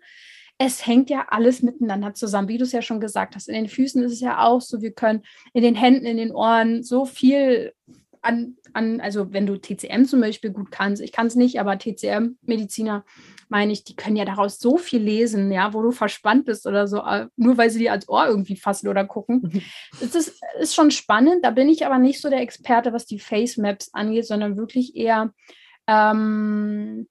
[0.58, 3.48] es hängt ja alles miteinander zusammen, wie du es ja schon gesagt hast.
[3.48, 6.32] In den Füßen ist es ja auch so, wir können in den Händen, in den
[6.32, 7.74] Ohren so viel
[8.22, 11.78] an, an also wenn du TCM zum Beispiel gut kannst, ich kann es nicht, aber
[11.78, 13.06] TCM-Mediziner,
[13.50, 16.88] meine ich, die können ja daraus so viel lesen, ja, wo du verspannt bist oder
[16.88, 19.42] so, äh, nur weil sie dir als Ohr irgendwie fassen oder gucken.
[19.44, 19.62] Mhm.
[20.02, 23.20] Das ist, ist schon spannend, da bin ich aber nicht so der Experte, was die
[23.20, 25.32] Face Maps angeht, sondern wirklich eher
[25.88, 27.08] ähm,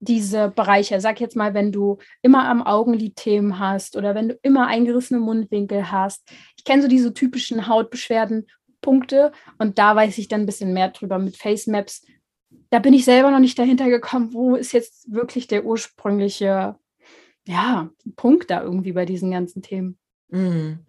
[0.00, 1.00] diese Bereiche.
[1.00, 5.20] Sag jetzt mal, wenn du immer am Augenlid Themen hast oder wenn du immer eingerissene
[5.20, 6.28] Mundwinkel hast.
[6.56, 8.46] Ich kenne so diese typischen Hautbeschwerden,
[8.80, 12.04] Punkte und da weiß ich dann ein bisschen mehr drüber mit Face Maps.
[12.70, 16.76] Da bin ich selber noch nicht dahinter gekommen, wo ist jetzt wirklich der ursprüngliche
[17.46, 19.98] ja, Punkt da irgendwie bei diesen ganzen Themen.
[20.28, 20.86] Mhm.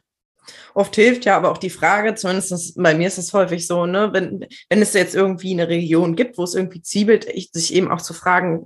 [0.74, 4.10] Oft hilft ja aber auch die Frage, zumindest bei mir ist es häufig so, ne,
[4.12, 8.02] wenn, wenn es jetzt irgendwie eine Region gibt, wo es irgendwie ziebelt, sich eben auch
[8.02, 8.66] zu fragen,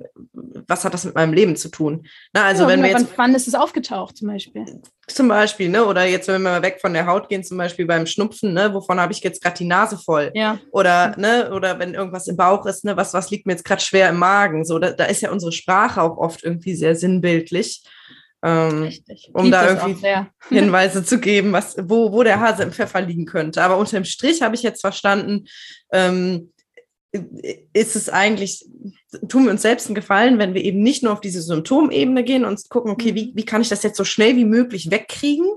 [0.68, 2.08] was hat das mit meinem Leben zu tun?
[2.34, 4.82] Na, also ja, wenn wir jetzt, wann ist es aufgetaucht zum Beispiel?
[5.08, 5.86] Zum Beispiel, ne?
[5.86, 8.74] Oder jetzt, wenn wir mal weg von der Haut gehen, zum Beispiel beim Schnupfen, ne,
[8.74, 10.32] wovon habe ich jetzt gerade die Nase voll?
[10.34, 10.60] Ja.
[10.72, 13.82] Oder, ne, oder wenn irgendwas im Bauch ist, ne, was, was liegt mir jetzt gerade
[13.82, 14.66] schwer im Magen?
[14.66, 17.84] So, da, da ist ja unsere Sprache auch oft irgendwie sehr sinnbildlich.
[18.46, 18.94] Ähm,
[19.34, 20.06] um da irgendwie
[20.50, 23.64] Hinweise zu geben, was, wo, wo der Hase im Pfeffer liegen könnte.
[23.64, 25.48] Aber unterm Strich habe ich jetzt verstanden,
[25.92, 26.52] ähm,
[27.74, 28.66] ist es eigentlich,
[29.28, 32.46] tun wir uns selbst einen Gefallen, wenn wir eben nicht nur auf diese Symptomebene gehen
[32.46, 33.32] und gucken, okay, wie, mhm.
[33.34, 35.48] wie kann ich das jetzt so schnell wie möglich wegkriegen,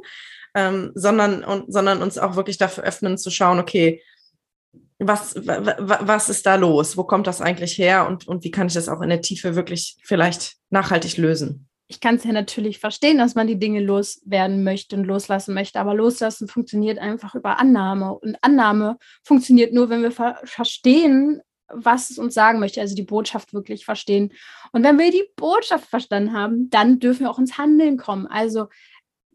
[0.55, 4.03] ähm, sondern, und, sondern uns auch wirklich dafür öffnen zu schauen, okay,
[4.99, 6.97] was, was ist da los?
[6.97, 8.07] Wo kommt das eigentlich her?
[8.07, 11.68] Und, und wie kann ich das auch in der Tiefe wirklich vielleicht nachhaltig lösen?
[11.89, 15.81] Ich kann es ja natürlich verstehen, dass man die Dinge loswerden möchte und loslassen möchte,
[15.81, 18.15] aber loslassen funktioniert einfach über Annahme.
[18.15, 23.03] Und Annahme funktioniert nur, wenn wir ver verstehen, was es uns sagen möchte, also die
[23.03, 24.33] Botschaft wirklich verstehen.
[24.73, 28.27] Und wenn wir die Botschaft verstanden haben, dann dürfen wir auch ins Handeln kommen.
[28.27, 28.69] Also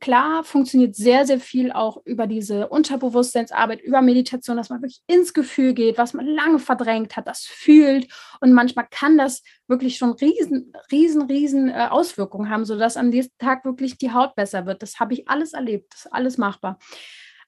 [0.04, 5.34] klar funktioniert sehr, sehr viel auch über diese Unterbewusstseinsarbeit, über Meditation, dass man wirklich ins
[5.34, 8.12] Gefühl geht, was man lange verdrängt hat, das fühlt.
[8.42, 13.38] Und manchmal kann das wirklich schon riesen, riesen, riesen äh, Auswirkungen haben, sodass am nächsten
[13.38, 14.82] Tag wirklich die Haut besser wird.
[14.82, 16.80] Das habe ich alles erlebt, das ist alles machbar.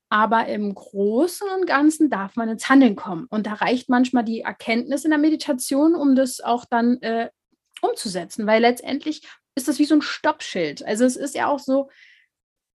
[0.07, 3.25] Aber im Großen und Ganzen darf man ins Handeln kommen.
[3.29, 7.29] Und da reicht manchmal die Erkenntnis in der Meditation, um das auch dann äh,
[7.81, 10.85] umzusetzen, weil letztendlich ist das wie so ein Stoppschild.
[10.85, 11.89] Also es ist ja auch so,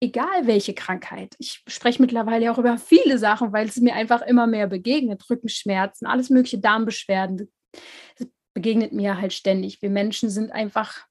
[0.06, 1.34] egal welche Krankheit.
[1.38, 5.28] Ich spreche mittlerweile auch über viele Sachen, weil es mir einfach immer mehr begegnet.
[5.28, 7.50] Rückenschmerzen, alles mögliche Darmbeschwerden.
[8.18, 9.82] Das begegnet mir halt ständig.
[9.82, 11.06] Wir Menschen sind einfach,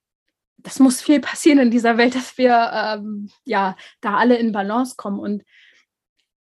[0.57, 4.95] das muss viel passieren in dieser Welt, dass wir ähm, ja da alle in Balance
[4.97, 5.19] kommen.
[5.19, 5.43] Und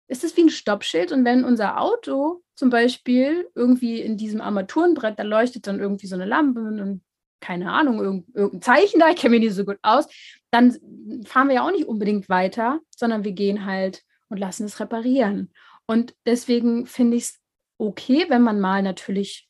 [0.09, 1.13] es ist wie ein Stoppschild.
[1.13, 6.15] Und wenn unser Auto zum Beispiel irgendwie in diesem Armaturenbrett, da leuchtet dann irgendwie so
[6.15, 7.03] eine Lampe und
[7.41, 10.07] keine Ahnung, irgendein Zeichen da, ich kenne mich nicht so gut aus,
[10.51, 10.77] dann
[11.25, 15.53] fahren wir ja auch nicht unbedingt weiter, sondern wir gehen halt und lassen es reparieren.
[15.87, 17.39] Und deswegen finde ich es
[17.79, 19.46] okay, wenn man mal natürlich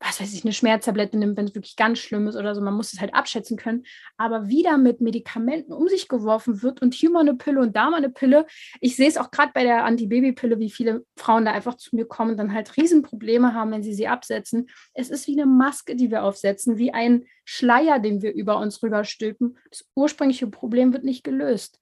[0.00, 2.60] was weiß ich, eine Schmerztablette nimmt, wenn es wirklich ganz schlimm ist oder so.
[2.60, 3.84] Man muss es halt abschätzen können.
[4.16, 7.90] Aber wieder mit Medikamenten um sich geworfen wird und hier mal eine Pille und da
[7.90, 8.46] mal eine Pille.
[8.80, 12.06] Ich sehe es auch gerade bei der Antibabypille, wie viele Frauen da einfach zu mir
[12.06, 14.68] kommen und dann halt Riesenprobleme haben, wenn sie sie absetzen.
[14.94, 18.82] Es ist wie eine Maske, die wir aufsetzen, wie ein Schleier, den wir über uns
[18.82, 19.58] rüberstülpen.
[19.70, 21.80] Das ursprüngliche Problem wird nicht gelöst.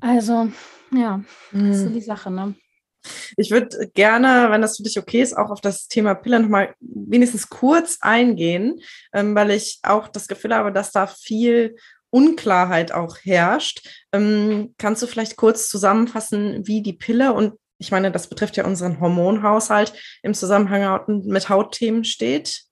[0.00, 0.50] Also,
[0.92, 1.94] ja, das ist hm.
[1.94, 2.54] die Sache, ne?
[3.36, 6.74] Ich würde gerne, wenn das für dich okay ist, auch auf das Thema Pille nochmal
[6.80, 8.80] wenigstens kurz eingehen,
[9.12, 11.76] ähm, weil ich auch das Gefühl habe, dass da viel
[12.10, 13.88] Unklarheit auch herrscht.
[14.12, 18.66] Ähm, kannst du vielleicht kurz zusammenfassen, wie die Pille und ich meine, das betrifft ja
[18.66, 22.64] unseren Hormonhaushalt im Zusammenhang mit Hautthemen steht?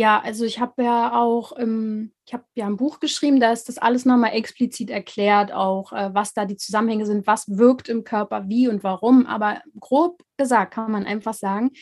[0.00, 3.68] Ja, also ich habe ja auch, ähm, ich habe ja ein Buch geschrieben, da ist
[3.68, 8.02] das alles nochmal explizit erklärt, auch äh, was da die Zusammenhänge sind, was wirkt im
[8.02, 9.26] Körper, wie und warum.
[9.26, 11.72] Aber grob gesagt kann man einfach sagen,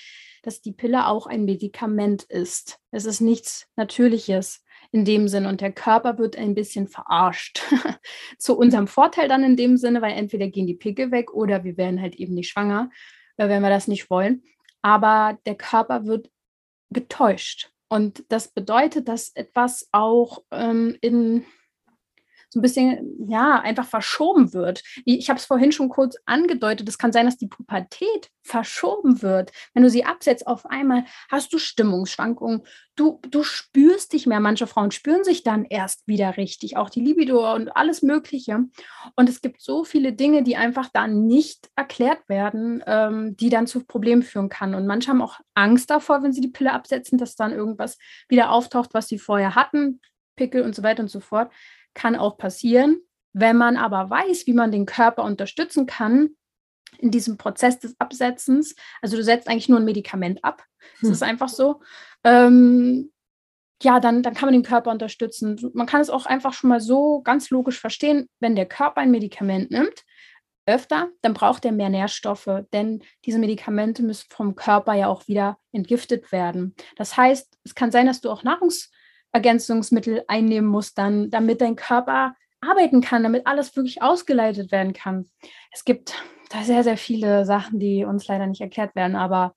[0.43, 2.81] dass die Pille auch ein Medikament ist.
[2.91, 7.63] Es ist nichts Natürliches in dem Sinn und der Körper wird ein bisschen verarscht.
[8.37, 11.77] Zu unserem Vorteil dann in dem Sinne, weil entweder gehen die Pickel weg oder wir
[11.77, 12.91] werden halt eben nicht schwanger,
[13.37, 14.43] äh, wenn wir das nicht wollen.
[14.83, 16.33] Aber der Körper wird
[16.91, 17.71] getäuscht.
[17.89, 21.45] Und das bedeutet, dass etwas auch ähm, in
[22.51, 24.83] so ein bisschen, ja, einfach verschoben wird.
[25.05, 29.53] Ich habe es vorhin schon kurz angedeutet, es kann sein, dass die Pubertät verschoben wird.
[29.75, 32.63] Wenn du sie absetzt, auf einmal hast du Stimmungsschwankungen,
[32.97, 34.41] du, du spürst dich mehr.
[34.41, 38.65] Manche Frauen spüren sich dann erst wieder richtig, auch die Libido und alles Mögliche.
[39.15, 43.67] Und es gibt so viele Dinge, die einfach dann nicht erklärt werden, ähm, die dann
[43.67, 44.75] zu Problemen führen kann.
[44.75, 48.51] Und manche haben auch Angst davor, wenn sie die Pille absetzen, dass dann irgendwas wieder
[48.51, 50.01] auftaucht, was sie vorher hatten,
[50.37, 51.53] Pickel und so weiter und so fort.
[51.99, 53.01] Kann auch passieren.
[53.33, 56.31] Wenn man aber weiß, wie man den Körper unterstützen kann,
[56.99, 60.65] in diesem Prozess des Absetzens, also du setzt eigentlich nur ein Medikament ab,
[61.01, 61.13] das hm.
[61.13, 61.81] ist einfach so,
[62.23, 63.11] ähm,
[63.83, 65.59] ja, dann, dann kann man den Körper unterstützen.
[65.75, 69.11] Man kann es auch einfach schon mal so ganz logisch verstehen, wenn der Körper ein
[69.11, 70.05] Medikament nimmt,
[70.67, 75.59] öfter, dann braucht er mehr Nährstoffe, denn diese Medikamente müssen vom Körper ja auch wieder
[75.73, 76.77] entgiftet werden.
[76.95, 78.45] Das heißt, es kann sein, dass du auch
[79.33, 85.29] Nahrungsergänzungsmittel einnehmen musst, dann, damit dein Körper arbeiten kann, damit alles wirklich ausgeleitet werden kann.
[85.73, 86.15] Es gibt
[86.51, 89.55] da sehr, sehr viele Sachen, die uns leider nicht erklärt werden, aber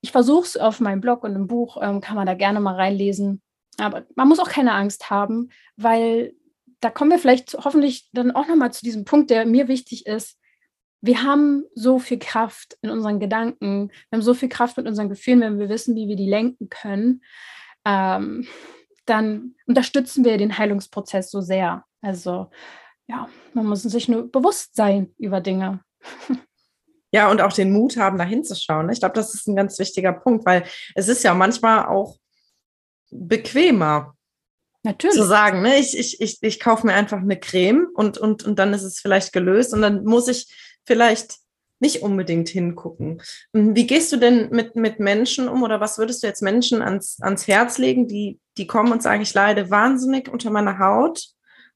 [0.00, 2.74] ich versuche es auf meinem Blog und im Buch, ähm, kann man da gerne mal
[2.74, 3.42] reinlesen.
[3.78, 6.34] Aber man muss auch keine Angst haben, weil
[6.80, 10.38] da kommen wir vielleicht hoffentlich dann auch nochmal zu diesem Punkt, der mir wichtig ist.
[11.00, 15.08] Wir haben so viel Kraft in unseren Gedanken, wir haben so viel Kraft mit unseren
[15.08, 17.22] Gefühlen, wenn wir wissen, wie wir die lenken können.
[17.84, 18.46] Ähm,
[19.06, 21.84] dann unterstützen wir den Heilungsprozess so sehr.
[22.00, 22.50] Also
[23.06, 25.80] ja, man muss sich nur bewusst sein über Dinge.
[27.14, 28.88] Ja, und auch den Mut haben, da hinzuschauen.
[28.88, 32.16] Ich glaube, das ist ein ganz wichtiger Punkt, weil es ist ja manchmal auch
[33.10, 34.16] bequemer.
[34.82, 35.16] Natürlich.
[35.16, 38.58] Zu sagen, ne, ich, ich, ich, ich kaufe mir einfach eine Creme und, und, und
[38.58, 41.36] dann ist es vielleicht gelöst und dann muss ich vielleicht
[41.82, 43.20] nicht unbedingt hingucken.
[43.52, 46.80] Hm, wie gehst du denn mit, mit Menschen um oder was würdest du jetzt Menschen
[46.80, 51.26] ans, ans Herz legen, die, die kommen und sagen, ich leide wahnsinnig unter meiner Haut,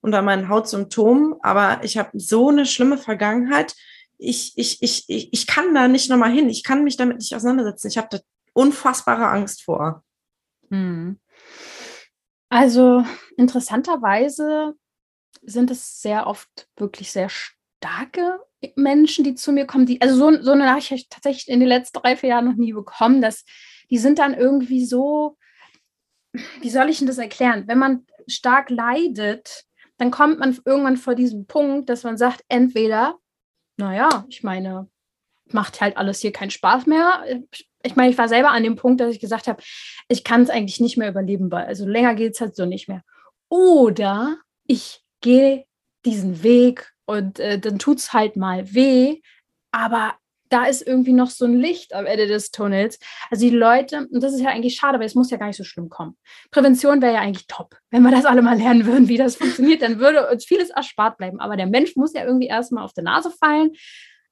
[0.01, 3.75] unter meinen Hautsymptomen, aber ich habe so eine schlimme Vergangenheit
[4.19, 7.35] ich, ich, ich, ich, ich kann da nicht nochmal hin, ich kann mich damit nicht
[7.35, 7.89] auseinandersetzen.
[7.89, 8.19] Ich habe da
[8.55, 10.05] unfassbare Angst vor.
[10.71, 11.21] Hm.
[12.49, 13.05] Also
[13.37, 14.75] interessanterweise
[15.43, 17.29] sind es sehr oft wirklich sehr
[17.79, 18.41] starke
[18.75, 21.61] Menschen, die zu mir kommen, die, also so, so eine Nachricht habe ich tatsächlich in
[21.61, 23.45] den letzten drei, vier Jahren noch nie bekommen, dass
[23.91, 25.37] die sind dann irgendwie so,
[26.61, 27.65] wie soll ich denn das erklären?
[27.67, 29.65] Wenn man stark leidet,
[29.99, 33.19] dann kommt man irgendwann vor diesem Punkt, dass man sagt, entweder
[33.77, 34.89] naja, ich meine,
[35.53, 37.25] macht halt alles hier keinen Spaß mehr.
[37.83, 39.63] Ich meine, ich war selber an dem Punkt, dass ich gesagt habe,
[40.09, 42.89] ich kann es eigentlich nicht mehr überleben, weil also länger geht es halt so nicht
[42.89, 43.03] mehr.
[43.49, 45.67] Oder ich gehe
[46.05, 49.21] diesen Weg und äh, dann tut es halt mal weh,
[49.73, 50.15] aber
[50.49, 52.99] da ist irgendwie noch so ein Licht am Ende des Tunnels.
[53.31, 55.57] Also die Leute, und das ist ja eigentlich schade, weil es muss ja gar nicht
[55.57, 56.17] so schlimm kommen.
[56.51, 57.77] Prävention wäre ja eigentlich top.
[57.91, 61.19] Wenn wir das alle mal lernen würden, wie das funktioniert, dann würde uns vieles erspart
[61.19, 61.41] bleiben.
[61.41, 63.73] Aber der Mensch muss ja irgendwie erstmal auf der Nase fallen.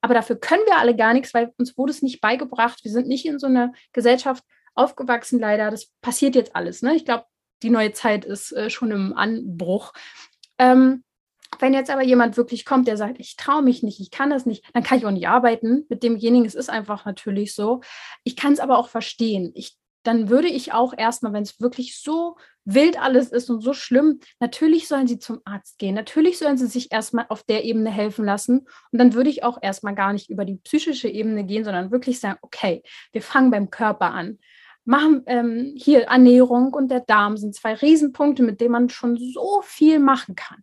[0.00, 2.84] Aber dafür können wir alle gar nichts, weil uns wurde es nicht beigebracht.
[2.84, 5.70] Wir sind nicht in so einer Gesellschaft aufgewachsen, leider.
[5.70, 6.82] Das passiert jetzt alles.
[6.82, 6.94] Ne?
[6.94, 7.24] Ich glaube,
[7.62, 9.92] die neue Zeit ist äh, schon im Anbruch.
[10.58, 11.02] Ähm,
[11.60, 14.46] wenn jetzt aber jemand wirklich kommt, der sagt, ich traue mich nicht, ich kann das
[14.46, 16.46] nicht, dann kann ich auch nicht arbeiten mit demjenigen.
[16.46, 17.80] Es ist einfach natürlich so.
[18.24, 19.52] Ich kann es aber auch verstehen.
[19.54, 23.74] Ich, dann würde ich auch erstmal, wenn es wirklich so wild alles ist und so
[23.74, 25.94] schlimm, natürlich sollen sie zum Arzt gehen.
[25.94, 28.66] Natürlich sollen sie sich erstmal auf der Ebene helfen lassen.
[28.90, 32.20] Und dann würde ich auch erstmal gar nicht über die psychische Ebene gehen, sondern wirklich
[32.20, 34.38] sagen, okay, wir fangen beim Körper an
[34.84, 39.62] machen ähm, hier Ernährung und der Darm sind zwei Riesenpunkte, mit denen man schon so
[39.62, 40.62] viel machen kann.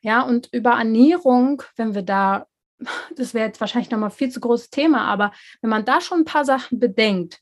[0.00, 2.46] Ja, und über Ernährung, wenn wir da,
[3.16, 6.24] das wäre jetzt wahrscheinlich nochmal viel zu großes Thema, aber wenn man da schon ein
[6.24, 7.40] paar Sachen bedenkt,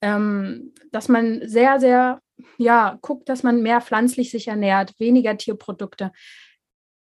[0.00, 2.20] ähm, dass man sehr, sehr,
[2.56, 6.12] ja, guckt, dass man mehr pflanzlich sich ernährt, weniger Tierprodukte.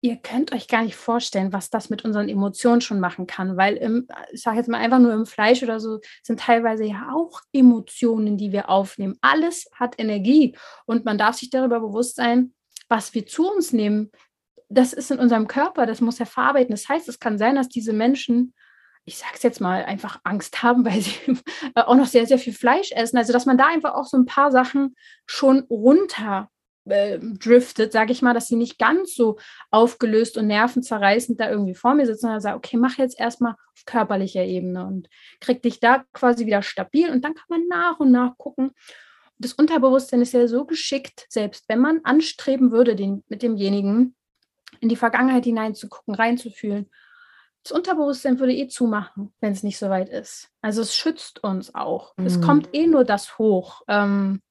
[0.01, 3.77] Ihr könnt euch gar nicht vorstellen, was das mit unseren Emotionen schon machen kann, weil
[3.77, 7.39] im, ich sage jetzt mal einfach nur im Fleisch oder so, sind teilweise ja auch
[7.53, 9.17] Emotionen, die wir aufnehmen.
[9.21, 12.53] Alles hat Energie und man darf sich darüber bewusst sein,
[12.89, 14.11] was wir zu uns nehmen,
[14.73, 16.71] das ist in unserem Körper, das muss er verarbeiten.
[16.71, 18.53] Das heißt, es kann sein, dass diese Menschen,
[19.05, 21.13] ich sage es jetzt mal, einfach Angst haben, weil sie
[21.75, 23.17] auch noch sehr, sehr viel Fleisch essen.
[23.17, 26.49] Also, dass man da einfach auch so ein paar Sachen schon runter
[26.85, 29.37] äh, driftet, sage ich mal, dass sie nicht ganz so
[29.71, 33.85] aufgelöst und nervenzerreißend da irgendwie vor mir sitzen, sondern sagt, okay, mach jetzt erstmal auf
[33.85, 35.07] körperlicher Ebene und
[35.39, 38.71] krieg dich da quasi wieder stabil und dann kann man nach und nach gucken.
[39.37, 44.15] Das Unterbewusstsein ist ja so geschickt, selbst wenn man anstreben würde, den, mit demjenigen
[44.83, 46.89] in die Vergangenheit hineinzugucken, reinzufühlen.
[47.63, 50.49] Das Unterbewusstsein würde eh zumachen, wenn es nicht so weit ist.
[50.61, 52.15] Also es schützt uns auch.
[52.17, 52.25] Mhm.
[52.25, 54.41] Es kommt eh nur das hoch, ähm,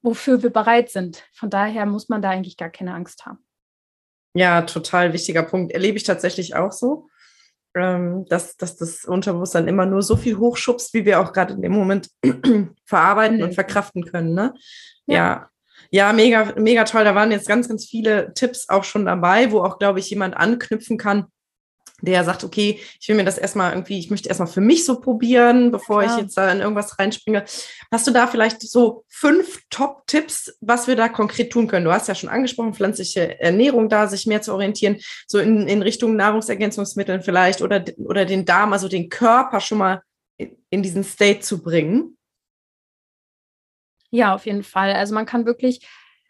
[0.00, 1.24] wofür wir bereit sind.
[1.34, 3.44] Von daher muss man da eigentlich gar keine Angst haben.
[4.34, 5.72] Ja, total wichtiger Punkt.
[5.72, 7.08] Erlebe ich tatsächlich auch so,
[7.74, 11.62] ähm, dass, dass das Unterbewusstsein immer nur so viel hochschubst, wie wir auch gerade in
[11.62, 12.08] dem Moment
[12.86, 13.42] verarbeiten mhm.
[13.42, 14.34] und verkraften können.
[14.34, 14.54] Ne?
[15.06, 15.16] Ja.
[15.16, 15.48] ja.
[15.94, 17.04] Ja, mega, mega toll.
[17.04, 20.34] Da waren jetzt ganz, ganz viele Tipps auch schon dabei, wo auch, glaube ich, jemand
[20.34, 21.26] anknüpfen kann,
[22.00, 25.00] der sagt, okay, ich will mir das erstmal irgendwie, ich möchte erstmal für mich so
[25.00, 26.10] probieren, bevor ja.
[26.10, 27.44] ich jetzt da in irgendwas reinspringe.
[27.92, 31.84] Hast du da vielleicht so fünf Top-Tipps, was wir da konkret tun können?
[31.84, 34.96] Du hast ja schon angesprochen, pflanzliche Ernährung da, sich mehr zu orientieren,
[35.28, 40.02] so in, in Richtung Nahrungsergänzungsmitteln vielleicht oder, oder den Darm, also den Körper schon mal
[40.70, 42.16] in diesen State zu bringen.
[44.12, 44.92] Ja, auf jeden Fall.
[44.92, 45.88] Also man kann wirklich,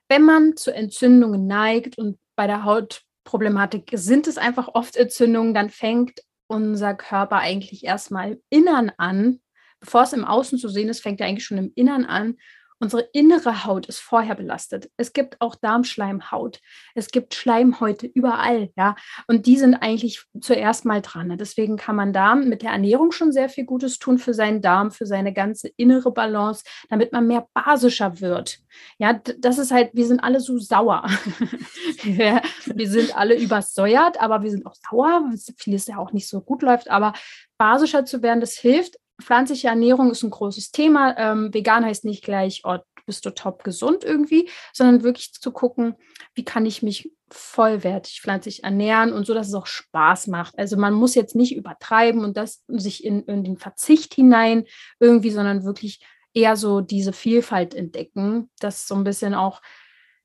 [0.09, 5.53] wenn man zu Entzündungen neigt und bei der Haut Problematik sind es einfach oft Entzündungen,
[5.53, 9.41] dann fängt unser Körper eigentlich erstmal im Innern an.
[9.81, 12.37] Bevor es im Außen zu sehen ist, fängt er eigentlich schon im Innern an
[12.83, 14.91] Unsere innere Haut ist vorher belastet.
[14.97, 16.59] Es gibt auch Darmschleimhaut.
[16.97, 18.97] Es gibt Schleimhäute überall, ja.
[19.29, 21.39] Und die sind eigentlich zuerst mal dran.
[21.39, 24.91] Deswegen kann man da mit der Ernährung schon sehr viel Gutes tun für seinen Darm,
[24.91, 28.59] für seine ganze innere Balance, damit man mehr basischer wird.
[28.99, 31.05] Ja, das ist halt, wir sind alle so sauer.
[32.03, 36.63] wir sind alle übersäuert, aber wir sind auch sauer, vieles ja auch nicht so gut
[36.63, 36.91] läuft.
[36.91, 37.13] Aber
[37.59, 41.17] basischer zu werden, das hilft pflanzliche Ernährung ist ein großes Thema.
[41.19, 45.97] Ähm, vegan heißt nicht gleich, oh, bist du top gesund irgendwie, sondern wirklich zu gucken,
[46.35, 50.59] wie kann ich mich vollwertig pflanzlich ernähren und so, dass es auch Spaß macht.
[50.59, 54.65] Also man muss jetzt nicht übertreiben und das sich in, in den Verzicht hinein
[55.01, 56.05] irgendwie, sondern wirklich
[56.35, 58.51] eher so diese Vielfalt entdecken.
[58.61, 59.63] Das ist so ein bisschen auch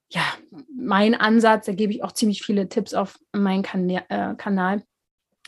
[0.09, 0.23] ja,
[0.73, 1.65] mein Ansatz.
[1.65, 4.83] Da gebe ich auch ziemlich viele Tipps auf meinem kan äh, Kanal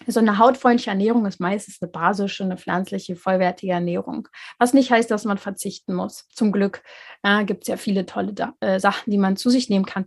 [0.08, 4.28] so eine hautfreundliche Ernährung ist meistens eine basische, eine pflanzliche, vollwertige Ernährung.
[4.58, 6.28] Was nicht heißt, dass man verzichten muss.
[6.30, 6.82] Zum Glück
[7.24, 10.06] äh, gibt es ja viele tolle äh, Sachen, die man zu sich nehmen kann.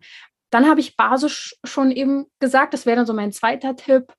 [0.50, 4.12] Dann habe ich basisch schon eben gesagt, das wäre dann so mein zweiter Tipp,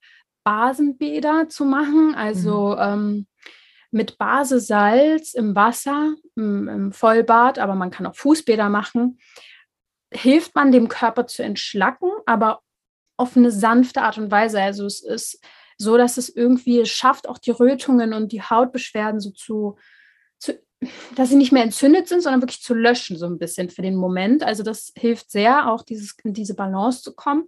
[0.43, 2.15] Basenbäder zu machen.
[2.15, 2.81] Also mhm.
[2.81, 3.27] ähm,
[3.91, 9.19] mit Basesalz im Wasser, im, im Vollbad, aber man kann auch Fußbäder machen.
[10.11, 12.61] Hilft man dem Körper zu entschlacken, aber
[13.17, 14.61] auf eine sanfte Art und Weise.
[14.61, 15.39] Also es ist
[15.77, 19.77] so dass es irgendwie schafft, auch die Rötungen und die Hautbeschwerden so zu,
[20.39, 20.53] zu,
[21.15, 23.95] dass sie nicht mehr entzündet sind, sondern wirklich zu löschen, so ein bisschen für den
[23.95, 24.43] Moment.
[24.43, 27.45] Also das hilft sehr, auch dieses, in diese Balance zu kommen.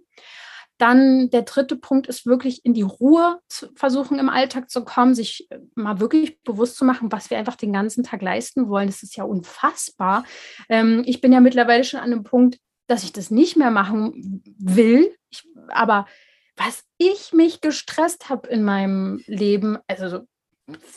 [0.78, 5.14] Dann der dritte Punkt ist wirklich in die Ruhe zu versuchen, im Alltag zu kommen,
[5.14, 8.88] sich äh, mal wirklich bewusst zu machen, was wir einfach den ganzen Tag leisten wollen.
[8.88, 10.24] Das ist ja unfassbar.
[10.68, 12.58] Ähm, ich bin ja mittlerweile schon an einem Punkt,
[12.88, 15.16] dass ich das nicht mehr machen will.
[15.30, 16.06] Ich, aber
[16.56, 20.20] was ich mich gestresst habe in meinem Leben, also so,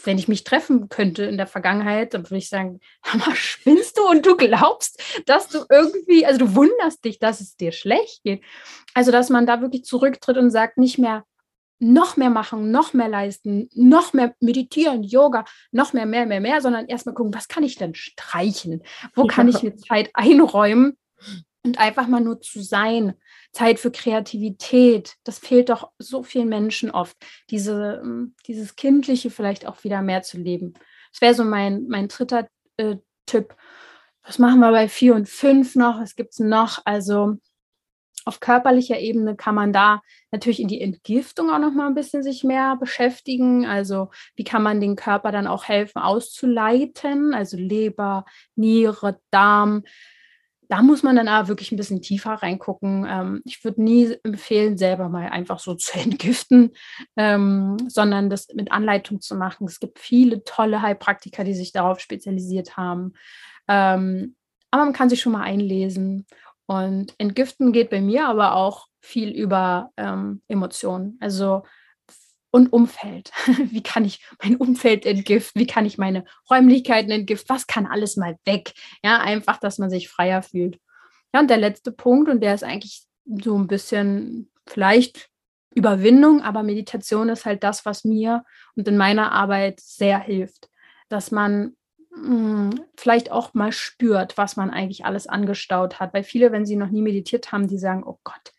[0.03, 2.79] wenn ich mich treffen könnte in der Vergangenheit, dann würde ich sagen,
[3.13, 7.55] mal, spinnst du und du glaubst, dass du irgendwie, also du wunderst dich, dass es
[7.55, 8.43] dir schlecht geht.
[8.93, 11.23] Also, dass man da wirklich zurücktritt und sagt, nicht mehr
[11.81, 16.61] noch mehr machen, noch mehr leisten, noch mehr meditieren, Yoga, noch mehr, mehr, mehr, mehr,
[16.61, 18.83] sondern erstmal gucken, was kann ich denn streichen?
[19.15, 20.97] Wo kann ich mir Zeit einräumen?
[21.63, 23.13] Und einfach mal nur zu sein,
[23.51, 25.15] Zeit für Kreativität.
[25.23, 27.17] Das fehlt doch so vielen Menschen oft.
[27.49, 30.73] Diese, ähm, dieses Kindliche vielleicht auch wieder mehr zu leben.
[31.11, 33.55] Das wäre so mein, mein dritter äh, Tipp.
[34.23, 35.99] Was machen wir bei vier und fünf noch?
[35.99, 36.79] Was gibt es noch?
[36.85, 37.37] Also
[38.25, 42.21] auf körperlicher Ebene kann man da natürlich in die Entgiftung auch noch mal ein bisschen
[42.21, 43.65] sich mehr beschäftigen.
[43.65, 47.33] Also wie kann man den Körper dann auch helfen auszuleiten?
[47.33, 49.83] Also Leber, Niere, Darm
[50.69, 53.05] da muss man dann aber wirklich ein bisschen tiefer reingucken.
[53.09, 56.71] Ähm, ich würde nie empfehlen, selber mal einfach so zu entgiften,
[57.17, 59.67] ähm, sondern das mit Anleitung zu machen.
[59.67, 63.13] Es gibt viele tolle Heilpraktiker, die sich darauf spezialisiert haben.
[63.67, 64.35] Ähm,
[64.71, 66.27] aber man kann sich schon mal einlesen.
[66.67, 71.17] Und entgiften geht bei mir aber auch viel über ähm, Emotionen.
[71.19, 71.63] Also
[72.51, 73.31] und Umfeld.
[73.71, 75.61] Wie kann ich mein Umfeld entgiften?
[75.61, 77.49] Wie kann ich meine Räumlichkeiten entgiften?
[77.49, 78.73] Was kann alles mal weg?
[79.03, 80.79] Ja, einfach, dass man sich freier fühlt.
[81.33, 85.29] Ja, und der letzte Punkt, und der ist eigentlich so ein bisschen vielleicht
[85.75, 88.43] Überwindung, aber Meditation ist halt das, was mir
[88.75, 90.69] und in meiner Arbeit sehr hilft,
[91.09, 91.75] dass man
[92.11, 96.13] mh, hm, vielleicht auch mal spürt, was man eigentlich alles angestaut hat.
[96.13, 98.53] Weil viele, wenn sie noch nie meditiert haben, die sagen, oh Gott,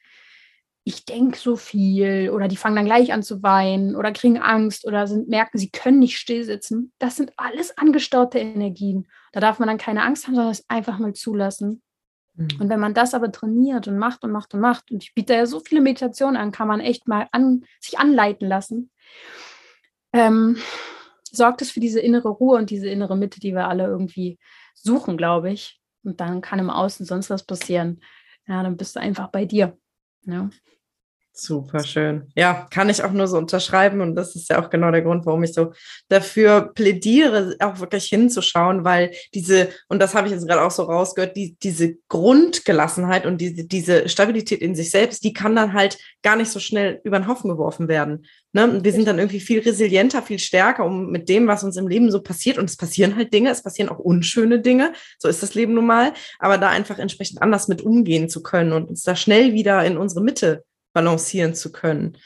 [0.85, 4.87] ich denke so viel oder die fangen dann gleich an zu weinen oder kriegen Angst
[4.87, 6.93] oder sind, merken, sie können nicht still sitzen.
[6.99, 9.07] Das sind alles angestaute Energien.
[9.33, 11.83] Da darf man dann keine Angst haben, sondern es einfach mal zulassen.
[12.35, 12.49] Mhm.
[12.59, 15.35] Und wenn man das aber trainiert und macht und macht und macht, und ich biete
[15.35, 18.91] ja so viele Meditationen an, kann man echt mal an, sich anleiten lassen,
[20.12, 20.57] ähm,
[21.31, 24.39] sorgt es für diese innere Ruhe und diese innere Mitte, die wir alle irgendwie
[24.74, 25.81] suchen, glaube ich.
[26.03, 28.01] Und dann kann im Außen sonst was passieren.
[28.47, 29.76] Ja, dann bist du einfach bei dir.
[30.27, 30.51] Ja.
[31.33, 32.26] Super schön.
[32.35, 34.01] Ja, kann ich auch nur so unterschreiben.
[34.01, 35.72] Und das ist ja auch genau der Grund, warum ich so
[36.09, 40.83] dafür plädiere, auch wirklich hinzuschauen, weil diese, und das habe ich jetzt gerade auch so
[40.83, 45.99] rausgehört, die, diese Grundgelassenheit und diese, diese Stabilität in sich selbst, die kann dann halt
[46.22, 48.26] gar nicht so schnell über den Haufen geworfen werden.
[48.53, 48.81] Ne?
[48.83, 52.11] Wir sind dann irgendwie viel resilienter, viel stärker, um mit dem, was uns im Leben
[52.11, 52.59] so passiert.
[52.59, 54.93] Und es passieren halt Dinge, es passieren auch unschöne Dinge.
[55.18, 56.12] So ist das Leben nun mal.
[56.39, 59.97] Aber da einfach entsprechend anders mit umgehen zu können und uns da schnell wieder in
[59.97, 62.18] unsere Mitte balancieren zu können.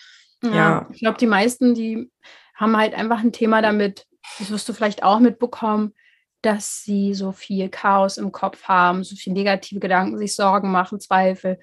[0.42, 0.88] Ja, ja.
[0.92, 2.10] ich glaube, die meisten, die
[2.54, 4.06] haben halt einfach ein Thema damit,
[4.38, 5.92] das wirst du vielleicht auch mitbekommen,
[6.42, 11.00] dass sie so viel Chaos im Kopf haben, so viel negative Gedanken, sich Sorgen machen,
[11.00, 11.58] Zweifel.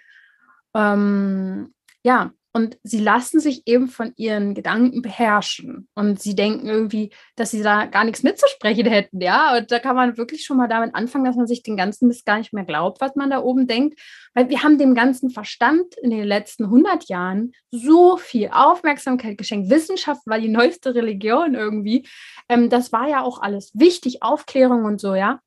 [0.74, 1.74] Ähm,
[2.04, 5.88] ja, und sie lassen sich eben von ihren Gedanken beherrschen.
[5.96, 9.58] Und sie denken irgendwie, dass sie da gar nichts mitzusprechen hätten, ja.
[9.58, 12.26] Und da kann man wirklich schon mal damit anfangen, dass man sich den ganzen Mist
[12.26, 14.00] gar nicht mehr glaubt, was man da oben denkt.
[14.34, 19.70] Weil wir haben dem ganzen Verstand in den letzten 100 Jahren so viel Aufmerksamkeit geschenkt.
[19.70, 22.08] Wissenschaft war die neueste Religion irgendwie.
[22.50, 25.40] Ähm, das war ja auch alles wichtig, Aufklärung und so, ja.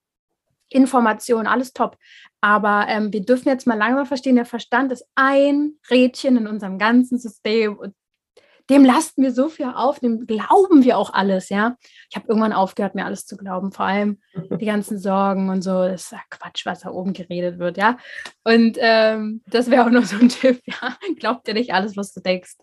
[0.69, 1.97] Information, alles top.
[2.41, 6.79] Aber ähm, wir dürfen jetzt mal langsam verstehen, der Verstand ist ein Rädchen in unserem
[6.79, 7.95] ganzen System und
[8.71, 11.77] dem lasten wir so viel auf, dem glauben wir auch alles, ja.
[12.09, 14.21] Ich habe irgendwann aufgehört, mir alles zu glauben, vor allem
[14.61, 15.83] die ganzen Sorgen und so.
[15.83, 17.99] Das ist ja Quatsch, was da oben geredet wird, ja.
[18.43, 20.97] Und ähm, das wäre auch noch so ein Tipp, ja.
[21.17, 22.57] Glaubt dir nicht alles, was du denkst.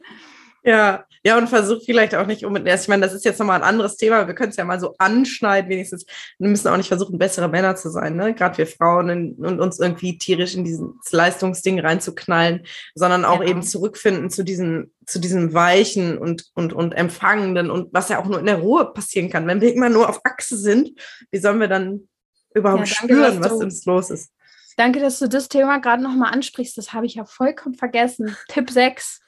[0.64, 3.68] Ja, ja, und versuch vielleicht auch nicht unbedingt, ich meine, das ist jetzt nochmal ein
[3.68, 6.06] anderes Thema, wir können es ja mal so anschneiden, wenigstens.
[6.40, 8.34] Wir müssen auch nicht versuchen, bessere Männer zu sein, ne?
[8.34, 13.50] Gerade wir Frauen in, und uns irgendwie tierisch in dieses Leistungsding reinzuknallen, sondern auch ja.
[13.50, 18.26] eben zurückfinden zu diesem, zu diesem Weichen und, und, und Empfangenden und was ja auch
[18.26, 19.46] nur in der Ruhe passieren kann.
[19.46, 20.92] Wenn wir immer nur auf Achse sind,
[21.30, 22.08] wie sollen wir dann
[22.56, 24.32] überhaupt ja, danke, spüren, was uns los ist?
[24.78, 26.78] Danke, dass du das Thema gerade nochmal ansprichst.
[26.78, 28.36] Das habe ich ja vollkommen vergessen.
[28.48, 29.22] Tipp 6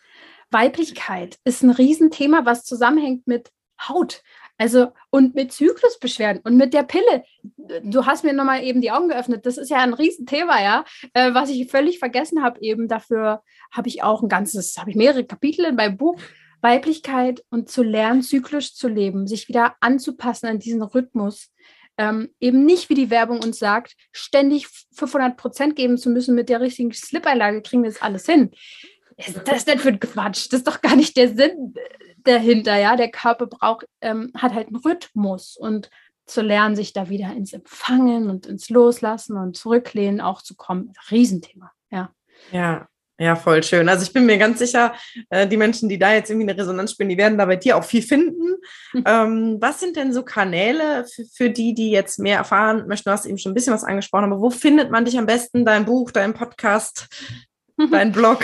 [0.51, 3.51] Weiblichkeit ist ein Riesenthema, was zusammenhängt mit
[3.87, 4.21] Haut.
[4.57, 7.23] Also und mit Zyklusbeschwerden und mit der Pille.
[7.83, 9.45] Du hast mir nochmal eben die Augen geöffnet.
[9.45, 12.61] Das ist ja ein Riesenthema, ja, äh, was ich völlig vergessen habe.
[12.61, 13.41] Eben dafür
[13.71, 16.19] habe ich auch ein ganzes, habe ich mehrere Kapitel in meinem Buch.
[16.61, 21.49] Weiblichkeit und zu lernen, zyklisch zu leben, sich wieder anzupassen an diesen Rhythmus.
[21.97, 26.47] Ähm, eben nicht, wie die Werbung uns sagt, ständig 500 Prozent geben zu müssen mit
[26.47, 28.51] der richtigen Slip-Einlage, kriegen wir das alles hin
[29.17, 30.47] ist das denn für ein Quatsch?
[30.51, 31.73] Das ist doch gar nicht der Sinn
[32.23, 32.95] dahinter, ja.
[32.95, 35.89] Der Körper braucht, ähm, hat halt einen Rhythmus und
[36.25, 40.93] zu lernen, sich da wieder ins Empfangen und ins Loslassen und Zurücklehnen auch zu kommen.
[41.11, 42.11] Riesenthema, ja.
[42.51, 42.87] Ja,
[43.19, 43.89] ja, voll schön.
[43.89, 44.93] Also ich bin mir ganz sicher,
[45.29, 47.77] äh, die Menschen, die da jetzt irgendwie eine Resonanz spielen, die werden da bei dir
[47.77, 48.55] auch viel finden.
[48.93, 49.57] Mhm.
[49.59, 53.09] Was sind denn so Kanäle für, für, die, die jetzt mehr erfahren möchten?
[53.09, 55.63] Du hast eben schon ein bisschen was angesprochen, aber wo findet man dich am besten?
[55.63, 57.07] Dein Buch, dein Podcast,
[57.91, 58.43] dein Blog?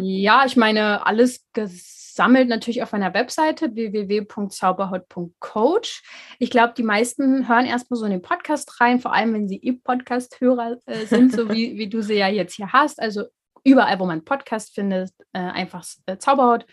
[0.00, 6.02] ja, ich meine, alles gesammelt natürlich auf meiner Webseite www.zauberhaut.coach.
[6.38, 9.60] Ich glaube, die meisten hören erstmal so in den Podcast rein, vor allem wenn sie
[9.62, 13.00] E-Podcast-Hörer äh, sind, so wie, wie du sie ja jetzt hier hast.
[13.00, 13.24] Also
[13.64, 16.66] überall, wo man Podcast findet, äh, einfach äh, Zauberhaut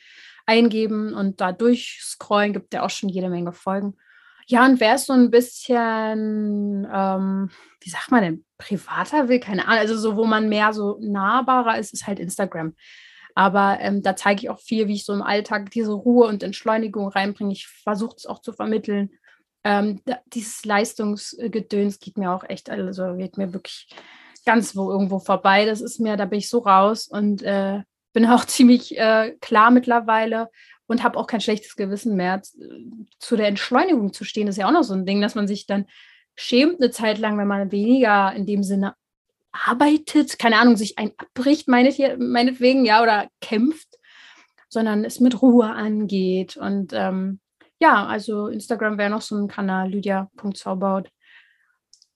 [0.45, 3.97] eingeben und da durchscrollen, gibt ja auch schon jede Menge Folgen.
[4.47, 7.49] Ja, und wer ist so ein bisschen, ähm,
[7.81, 11.77] wie sagt man denn, privater will, keine Ahnung, also so, wo man mehr so nahbarer
[11.77, 12.75] ist, ist halt Instagram.
[13.35, 16.41] Aber ähm, da zeige ich auch viel, wie ich so im Alltag diese Ruhe und
[16.41, 17.53] Entschleunigung reinbringe.
[17.53, 19.11] Ich versuche es auch zu vermitteln.
[19.63, 23.89] Ähm, da, dieses Leistungsgedöns geht mir auch echt, also wird mir wirklich
[24.43, 25.65] ganz wo irgendwo vorbei.
[25.65, 27.81] Das ist mir, da bin ich so raus und äh,
[28.13, 30.49] bin auch ziemlich äh, klar mittlerweile
[30.87, 32.41] und habe auch kein schlechtes Gewissen mehr.
[33.19, 35.67] Zu der Entschleunigung zu stehen, ist ja auch noch so ein Ding, dass man sich
[35.67, 35.85] dann
[36.37, 38.95] schämt eine Zeit lang, wenn man weniger in dem Sinne
[39.51, 43.97] arbeitet, keine Ahnung, sich ein abbricht, meinetwegen, ja, oder kämpft,
[44.69, 46.55] sondern es mit Ruhe angeht.
[46.55, 47.39] Und ähm,
[47.79, 51.09] ja, also Instagram wäre noch so ein Kanal, lydia.zaubaut.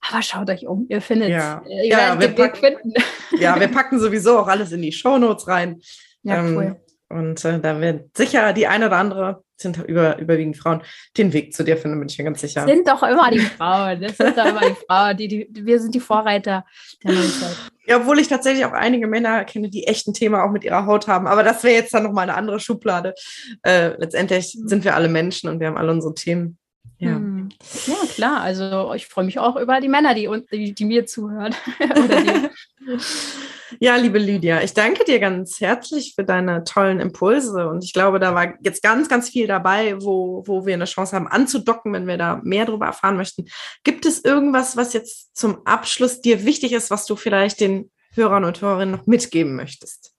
[0.08, 1.62] Aber schaut euch um, ihr findet ja.
[1.68, 2.92] Ihr ja, wir packen,
[3.38, 5.80] ja, wir packen sowieso auch alles in die Shownotes rein.
[6.22, 6.80] Ja, ähm, cool.
[7.12, 10.82] Und äh, da wird sicher die eine oder andere, sind über, überwiegend Frauen,
[11.18, 12.66] den Weg zu dir finden, bin ich mir ganz sicher.
[12.66, 14.00] Sind doch immer die Frauen.
[14.00, 15.16] Das sind doch immer die Frauen.
[15.18, 16.64] Die, die, wir sind die Vorreiter
[17.04, 17.56] der Neuzeit.
[17.86, 20.86] Ja, obwohl ich tatsächlich auch einige Männer kenne, die echt ein Thema auch mit ihrer
[20.86, 21.26] Haut haben.
[21.26, 23.14] Aber das wäre jetzt dann nochmal eine andere Schublade.
[23.62, 24.68] Äh, letztendlich mhm.
[24.68, 26.58] sind wir alle Menschen und wir haben alle unsere Themen.
[26.96, 27.16] Ja.
[27.16, 27.50] Hm.
[27.86, 28.40] ja, klar.
[28.40, 31.54] Also ich freue mich auch über die Männer, die, die, die mir zuhören.
[33.80, 37.68] Ja, liebe Lydia, ich danke dir ganz herzlich für deine tollen Impulse.
[37.68, 41.16] Und ich glaube, da war jetzt ganz, ganz viel dabei, wo, wo wir eine Chance
[41.16, 43.46] haben anzudocken, wenn wir da mehr darüber erfahren möchten.
[43.84, 48.44] Gibt es irgendwas, was jetzt zum Abschluss dir wichtig ist, was du vielleicht den Hörern
[48.44, 50.14] und Hörerinnen noch mitgeben möchtest?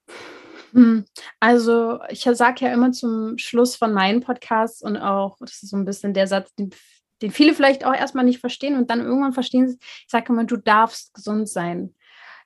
[0.72, 1.04] Hm,
[1.38, 5.76] also ich sage ja immer zum Schluss von meinen Podcasts und auch, das ist so
[5.76, 6.70] ein bisschen der Satz, den,
[7.22, 10.56] den viele vielleicht auch erstmal nicht verstehen und dann irgendwann verstehen, ich sage immer, du
[10.56, 11.94] darfst gesund sein.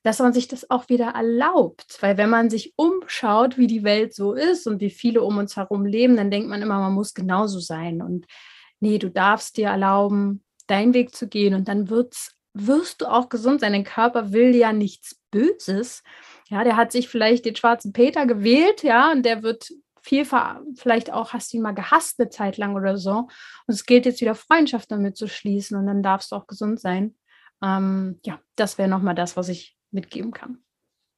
[0.02, 4.14] Dass man sich das auch wieder erlaubt, weil wenn man sich umschaut, wie die Welt
[4.14, 7.14] so ist und wie viele um uns herum leben, dann denkt man immer, man muss
[7.14, 8.00] genauso sein.
[8.00, 8.26] Und
[8.80, 13.28] nee, du darfst dir erlauben, deinen Weg zu gehen und dann wird's, wirst du auch
[13.28, 13.72] gesund sein.
[13.72, 16.02] Dein Körper will ja nichts Böses.
[16.48, 19.68] Ja, der hat sich vielleicht den schwarzen Peter gewählt, ja, und der wird
[20.02, 20.24] viel,
[20.76, 23.28] vielleicht auch hast du ihn mal gehasst eine Zeit lang oder so.
[23.66, 26.80] Und es gilt jetzt wieder Freundschaft damit zu schließen und dann darfst du auch gesund
[26.80, 27.14] sein.
[27.62, 30.58] Ähm, ja, das wäre nochmal das, was ich mitgeben kann.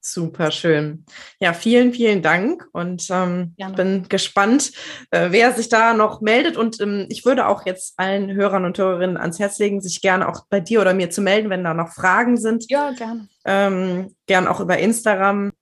[0.03, 1.05] Super schön.
[1.41, 4.73] Ja, vielen, vielen Dank und ähm, bin gespannt,
[5.11, 6.57] äh, wer sich da noch meldet.
[6.57, 10.27] Und ähm, ich würde auch jetzt allen Hörern und Hörerinnen ans Herz legen, sich gerne
[10.27, 12.65] auch bei dir oder mir zu melden, wenn da noch Fragen sind.
[12.71, 13.29] Ja, gerne.
[13.45, 15.53] Ähm, gern auch über Instagram.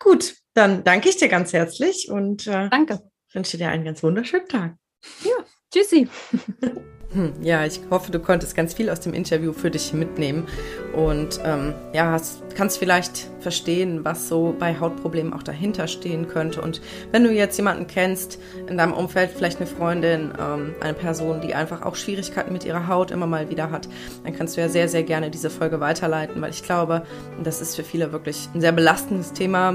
[0.00, 2.98] Gut, dann danke ich dir ganz herzlich und äh, danke.
[3.32, 4.74] wünsche dir einen ganz wunderschönen Tag.
[5.22, 6.08] Ja, tschüssi.
[7.14, 10.48] Hm, ja, ich hoffe, du konntest ganz viel aus dem Interview für dich mitnehmen
[10.94, 16.60] und ähm, ja, hast, kannst vielleicht verstehen, was so bei Hautproblemen auch dahinter stehen könnte.
[16.60, 16.80] Und
[17.12, 21.54] wenn du jetzt jemanden kennst in deinem Umfeld, vielleicht eine Freundin, ähm, eine Person, die
[21.54, 23.88] einfach auch Schwierigkeiten mit ihrer Haut immer mal wieder hat,
[24.24, 27.02] dann kannst du ja sehr, sehr gerne diese Folge weiterleiten, weil ich glaube,
[27.44, 29.72] das ist für viele wirklich ein sehr belastendes Thema.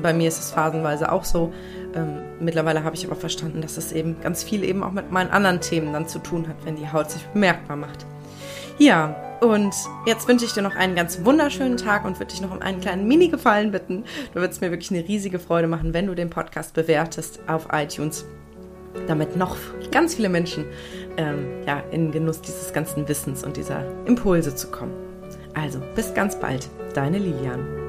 [0.00, 1.52] Bei mir ist es phasenweise auch so.
[1.98, 5.30] Ähm, mittlerweile habe ich aber verstanden, dass es eben ganz viel eben auch mit meinen
[5.30, 8.06] anderen Themen dann zu tun hat, wenn die Haut sich bemerkbar macht.
[8.78, 9.74] Ja, und
[10.06, 12.80] jetzt wünsche ich dir noch einen ganz wunderschönen Tag und würde dich noch um einen
[12.80, 14.04] kleinen Mini-Gefallen bitten.
[14.32, 18.24] Du würdest mir wirklich eine riesige Freude machen, wenn du den Podcast bewertest auf iTunes,
[19.08, 19.56] damit noch
[19.90, 20.64] ganz viele Menschen
[21.16, 24.92] ähm, ja, in Genuss dieses ganzen Wissens und dieser Impulse zu kommen.
[25.54, 27.87] Also, bis ganz bald, deine Lilian.